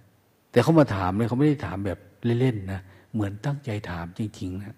[0.51, 1.99] แต่เขามาถามเลยเขาไม่ได้ถามแบบ
[2.40, 2.80] เล่นๆนะ
[3.12, 4.76] เหมือนตั้งใจถามจริงๆนะ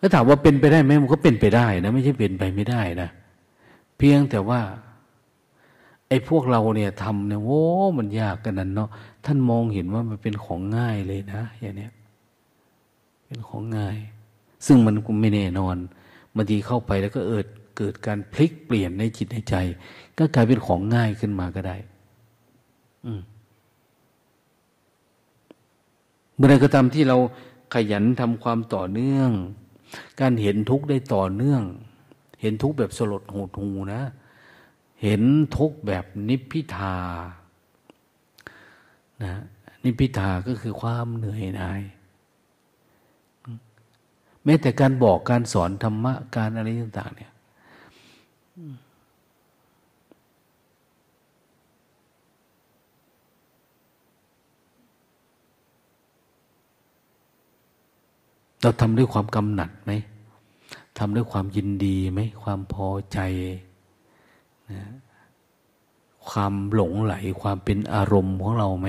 [0.00, 3.08] ถ้าถามว่าเป็นไปได้ไหมมันก็เป็นไปได้นะไม่ใช่เป็นไปไม่ได้นะ
[3.96, 4.60] เพียงแต่ว่า
[6.08, 7.62] ไอ้พวกเราเนี่ยทำเนี่ยโอ้
[7.98, 8.90] มันยากกันนั้นเนาะ
[9.24, 11.92] ท่านมองเห็นว่ามันเป็นของง่ายเลยนะอย่างเนี้ย
[13.26, 13.96] เป็นของง่าย
[14.66, 15.76] ซึ่งมันก็ไม่แน่นอน
[16.34, 17.46] บางทีเข้าไปแล้วก็เอิด
[17.76, 19.54] เกิดการพลิกเปลี่ยนในจิตในใจ
[20.18, 21.76] ก็กลายเป็นของง่ายขึ้นมาก็ได้
[23.06, 23.20] อืม
[26.34, 27.18] เมื่อไรก็ตามที่เรา
[27.74, 29.30] ขยันทำความต่อเนื่อง
[30.20, 31.62] การเห็นทุกข์ได้ต่อเนื่อง
[32.40, 34.02] เห็นทุกข์แบบสลดหดหูนะ
[35.02, 35.22] เห็น
[35.56, 36.96] ทุกแบบนิพพิทา
[39.24, 39.34] นะ
[39.84, 41.82] นิพพิทาก็คือความเหนื่อยหน่าย
[44.44, 47.32] แม้แต่การบอกการสอนธรรมะการอะไรต่าง ๆ เนี่ย
[58.62, 59.92] เราทำด้วยความกำหนัดไหม
[60.98, 63.18] ทำด้วยความยินดีไหมความพอใจ
[64.72, 64.84] นะ
[66.28, 68.88] ความหลงไหลความเป็นอารมณ์ของเราไหม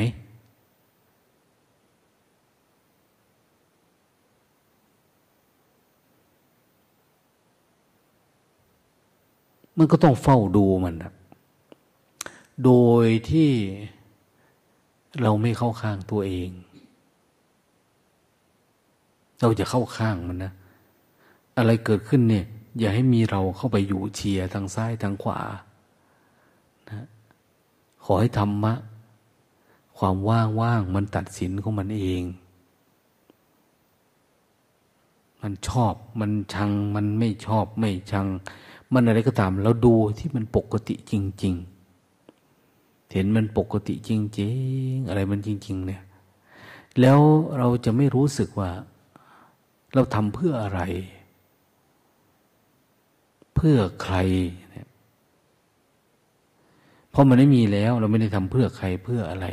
[9.78, 11.14] มันก็ต้องเฝ้าดูมันนะ
[12.64, 12.72] โด
[13.06, 13.52] ยที่
[15.22, 16.50] เราไม่เข้าข้างตัวเอง
[19.42, 20.52] เราจะเข้าข้างมันนะ
[21.58, 22.46] อะไรเกิดขึ้นเนี่ย
[22.80, 25.40] อย่าให้มีเราเข้าไปอยู่เชียร์ทางซ้ายทางขวา
[28.10, 28.74] ขอให้ธรรมะ
[29.97, 32.24] ความว่างว่างมันตัดสินของมันเอง
[35.41, 38.28] มันชอบมันชัง มันไม่ชอบไม่ชัง
[38.93, 41.53] มันอะไรก็ตามเราดูที่มันปกติจริง
[42.34, 44.49] ๆ เห็นมันปกติจริ
[44.91, 46.03] ง ๆ อะไรมันจริง ๆ เนี่ย
[47.01, 47.20] แล้ว
[47.58, 48.72] เราจะไม่รู้สึกว่า
[49.93, 50.82] เราทำเพื่ออะไร
[53.55, 54.16] เพื่อใคร
[54.70, 54.87] เนี่ย
[57.18, 59.47] ราะมันไม่มีแล้ว เราไม่ได้ทำเพื่อใครเพื่ออะไร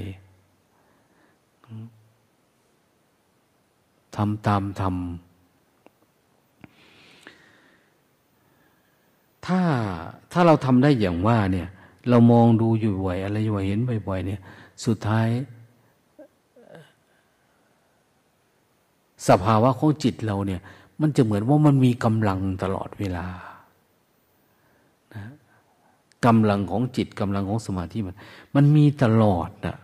[4.16, 4.92] ทำตามทำ
[9.46, 9.60] ถ้า
[10.32, 11.68] ถ้าเราทำได้อย่างว่า เนี่ย
[12.08, 14.40] เรามองดูอยู่บ่อยอะไรอยู่เห็นบ่อยๆเนี่ย
[14.84, 15.28] สุดท้าย
[19.28, 20.60] สภาวะของจิตเราเนี่ย
[21.00, 23.26] มันจะเหมือนว่ามันมีกำลังตลอดเวลา
[26.26, 28.16] กำลังของจิตกำลังของสมาธิมัน
[28.54, 29.76] มันมีตลอดนะ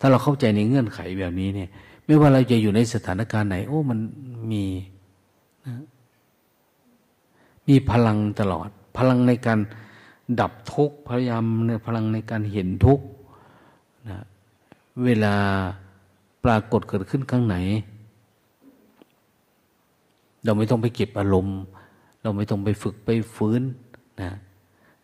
[0.00, 1.70] ถ้าเราเข้าใจในเงื่อนไขแบบนี้เนี่ย
[2.04, 3.98] ไม่ว่าเราจะอยู่ในสถานการณ์ไหน โอ้ มัน
[4.52, 4.64] มี
[5.66, 5.74] นะ
[7.68, 9.58] มีพลังตลอด พลังในการ
[10.40, 13.04] ดับทุกข์พยายามในพลังในการเห็นทุกข์
[14.08, 14.18] นะ
[15.04, 15.34] เวลา
[16.44, 17.56] ปรากฏเกิดขึ้นข้างไหน
[20.44, 21.58] เราไม่ต้องไปเก็บอารมณ์
[22.22, 23.62] เราไม่ต้องไปฝึกไปฟื้น
[24.20, 24.30] นะ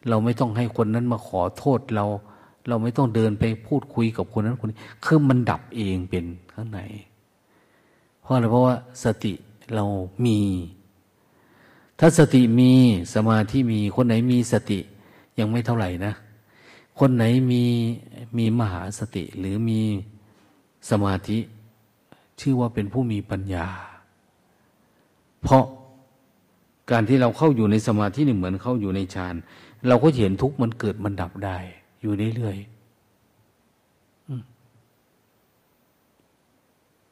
[0.09, 2.07] เราไม่ต้องให้คนนั้นมาขอโทษเรา
[2.69, 6.81] เราไม่ต้องเดินไปพูดคุยกับคนนั้นคนนี้คือมันดับเองเป็นข้างใน
[8.21, 9.33] เพราะอะไรเพราะว่าสติ
[9.75, 9.85] เรา
[10.27, 10.39] มี
[11.99, 12.73] ถ้าสติมี
[13.15, 14.79] สมาธิมีคนไหนมีสติ
[15.39, 16.13] ยังไม่เท่าไหร่นะ
[16.99, 17.65] คนไหนมี
[18.39, 19.81] มีมหาสติหรือมี
[20.91, 21.39] สมาธิ
[22.41, 23.67] ชื่อว่าเป็นผู้มีปัญญา
[25.43, 25.65] เพราะ
[26.91, 29.35] การที่เราเข้าอยู่ในสมาธินี่เหมือนเข้าอยู่ในฌาน
[29.89, 31.57] เราก็เห็นทุกข์มันเกิดมันดับได้
[32.01, 32.67] อยู่เรื่อยๆ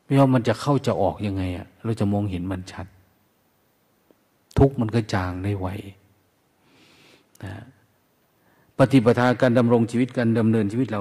[0.05, 2.87] ไม่ว่ามันจะเข้าจะออกยังไงอะเราจะมองเห็นมันชัด
[4.59, 5.69] ทุกข์มันก็จางได้ไว
[7.45, 7.55] นะ
[8.79, 11.01] ปฏิปทาการดำรงชีวิตการดำเนินชีวิตเรา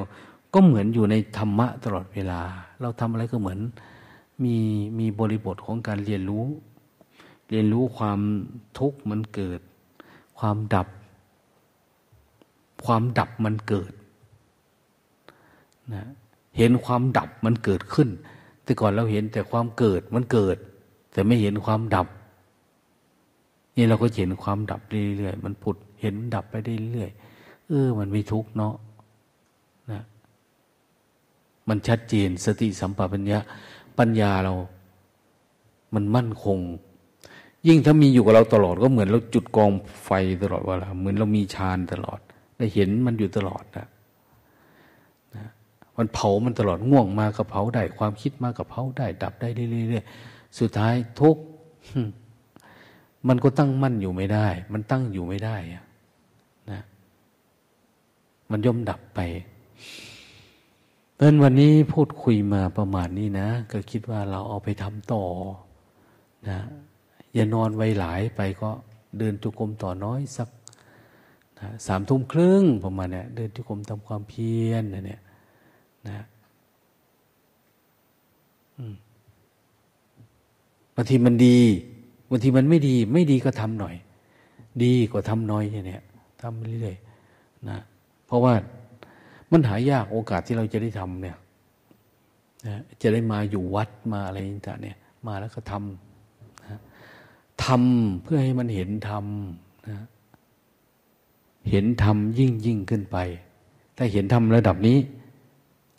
[0.54, 2.42] ก็เหมือนอยู่ในธรรมะตลอดเวลา
[2.82, 3.60] เราทำอะไรก็เหมือน
[4.44, 4.56] มี
[5.00, 6.46] มีบริบทของการเรียนรู้
[7.50, 8.20] เรียนรู้ความ
[8.80, 9.60] ทุกข์มันเกิด
[10.40, 10.88] ความดับ
[12.86, 13.94] ความดับมันเกิด
[15.94, 16.04] นะ
[16.58, 18.10] เห็นความดับมันเกิดขึ้น
[18.64, 20.58] แต่ก่อนเราเห็นแต่ความเกิดมันเกิด
[21.12, 22.08] แต่ไม่เห็นความดับ
[23.76, 24.82] นี่เราก็เห็นความดับ
[25.18, 27.10] เรื่อยๆมันผุดเห็นดับไปได้เรื่อย
[27.68, 28.76] เออ มันไม่ทุกเนาะ
[29.92, 30.02] นะ
[31.68, 33.40] มันชัดเจนสติสัมปชัญญะ
[33.98, 34.54] ปัญญาเรา
[35.94, 36.60] มันมั่นคง
[37.68, 39.72] ยิ่งถ้ามีอยู่กับเราตลอดก็เหมือนเราจุดกอง
[40.04, 40.10] ไฟ
[40.44, 42.20] ตลอดเวลาเหมือนเรามีฌานตลอด
[42.60, 43.88] ได้เห็นมันอยู่ตลอดนะ
[45.36, 45.46] นะ
[45.98, 51.38] มันเผามันตลอดง่วงมากับเผาได้ ความคิดมากับเผาได้ ดับได้เรื่อยๆสุดท้ายทุก
[53.28, 55.56] มันก็ตั้งมั่นอยู่ไม่ได้ มันตั้งอยู่ไม่ได้
[56.72, 56.82] นะ
[58.52, 59.20] มันย่อมดับไป
[61.16, 65.24] เพราะวันนี้พูดคุยมาประมาณนี้นะ ก็คิดว่าเราเอาไปทำต่อ
[66.50, 66.60] นะ
[67.34, 68.70] อย่านอนไวหลายไปก็
[69.18, 70.50] เดินจุกรมต่อน้อยสัก
[71.88, 75.22] สามทุ่มครึ่งประมาณเนี้ยเดินจุกรมทำความเพียรนะเนี่ย
[76.08, 76.26] นะ
[80.96, 81.60] บางทีมันดี
[82.30, 83.96] บางทีมันไม่ดี ไม่ดีก็ทำหน่อย
[84.84, 86.04] ดีกว่าทำน้อยเนี่ย
[86.42, 87.80] ทำเรื่อยๆนะ
[88.26, 88.54] เพราะว่า
[89.52, 91.38] มันหายากโอกาสที่เราจะได้ทำเนี่ย
[92.68, 94.98] นะจะได้มาอยู่วัดมาอะไรต่างเนี่ย
[95.28, 96.80] มาแล้วก็ทำนะ
[97.66, 99.26] ทำเพื่อให้มันเห็นธรรม
[99.88, 100.06] นะ
[101.70, 103.18] เห็นธรรมยิ่งยิ่งขึ้นไป
[103.98, 104.98] ถ้าเห็นธรรมระดับนี้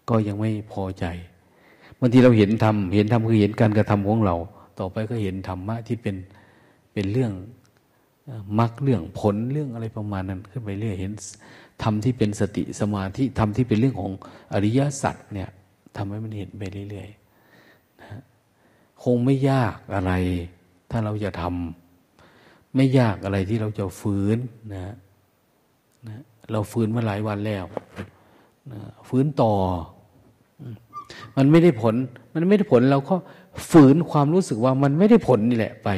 [0.09, 1.05] ก็ยังไม่พอใจ
[1.99, 4.37] บางทีเราเห็นธรรมเห็นธรรมคือเห็นการกระทำของเรา
[4.79, 6.17] ต่อไปก็เห็นธรรมะที่เป็น
[6.93, 7.33] เป็นเรื่อง
[8.59, 11.13] มรรคเรื่องผลเรื่องอะไรประมาณนั้น ขึ้นไปเรื่อยเห็น
[11.83, 14.13] ธรรมที่เป็นสติสมาธิธรรมที่เป็นเรื่องของ
[14.53, 15.51] อริยสัจเนี่ย
[15.97, 18.09] ทำให้มันเห็นไปเรื่อยๆนะ
[19.03, 20.13] คงไม่ยากอะไร
[20.91, 24.39] ถ้าเราจะทำไม่ยากอะไรที่เราจะฟื้น
[24.75, 24.95] นะ
[26.09, 26.23] นะ
[26.53, 27.65] เราฟื้นมาหลายวันแล้ว
[28.73, 29.53] นะฟื้นต่อ
[31.37, 31.95] มันไม่ได้ผล
[32.35, 33.15] มันไม่ได้ผลเราก็
[33.71, 35.89] ฝืนความรู้สึกว่ามันไม่ได้ผลนี่แหละไป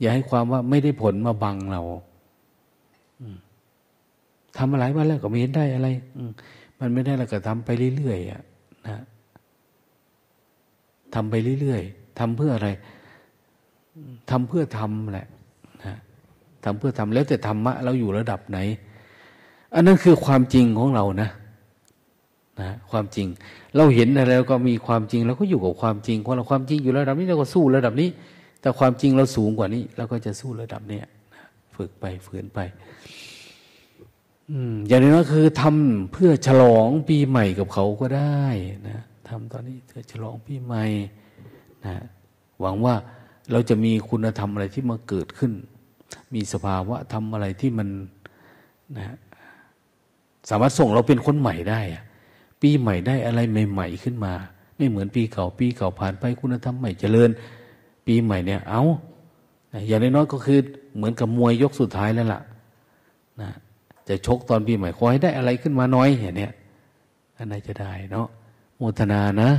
[0.00, 1.82] อย่าให้ความว่าไม่ได้ผลมาบังเรา
[4.58, 5.88] ทำอะไรมาแล้วก็ไม่เห็นได้อะไร
[6.80, 8.42] มันไม่ได้เราก็ทำไปเรื่อยๆอะ
[8.86, 8.96] นะ
[11.14, 12.68] ทำไปเรื่อยๆทำเพื่ออะไร
[14.30, 15.28] ทำเพื่อทำแหละ
[15.84, 15.96] นะ
[16.64, 18.58] ทำเพื่อทำแล้วแต่ธรรมะเราอยู่ระดับไหน
[19.74, 21.30] อันนั้นคือความจริงของเรานะ
[22.60, 23.26] นะความจริง
[23.76, 28.08] เราเห็นอะไรแล้วก็มีความจริงเราก็อยู่กับความจริงพอเราความจริงอยู่ระดับนี้เราก็สู้ระดับนี้
[28.60, 31.04] แต่ความจริงเราสูงกว่านี้เราก็จะสู้ระดับเนี้ย
[31.76, 32.58] ฝึกไปฝืนไป
[34.88, 38.44] อย่างนี้ก็คือทำเพื่อฉลองปีใหม่กับเขาก็ได้
[38.88, 40.84] นะทำตอนนี้เพื่อฉลองปีใหม่
[41.86, 41.94] นะ
[42.60, 42.94] หวังว่า
[43.52, 45.52] เราจะมีคุณธรรมอะไรที่มาเกิดขึ้น
[46.34, 47.88] มีสภาวะทำอะไรที่มัน
[48.98, 49.16] นะ
[50.50, 51.80] สามารถส่งเราเป็นคนใหม่ได้
[52.62, 53.40] ปีใหม่ได้อะไร
[53.70, 54.32] ใหม่ ๆ ขึ้นมา
[54.76, 57.30] ไม่เหมือนปีเก่า ปีเก่าผ่านไปคุณธรรมใหม่เจริญ
[58.06, 58.82] ปีใหม่เนี่ยเอา
[59.88, 60.58] อย่างน้อยๆก็คือ
[60.96, 62.40] เหมือนกับมวยยกสุดท้ายแล้วล่ะ
[63.40, 63.50] นะ
[64.08, 66.52] จะชกตอนปีใหม่ขอให้ได้อะไรขึ้นมาน้อยอย่างเนี้ย
[67.36, 68.26] อันไหนจะได้เนาะ
[68.76, 69.50] โมทนานะ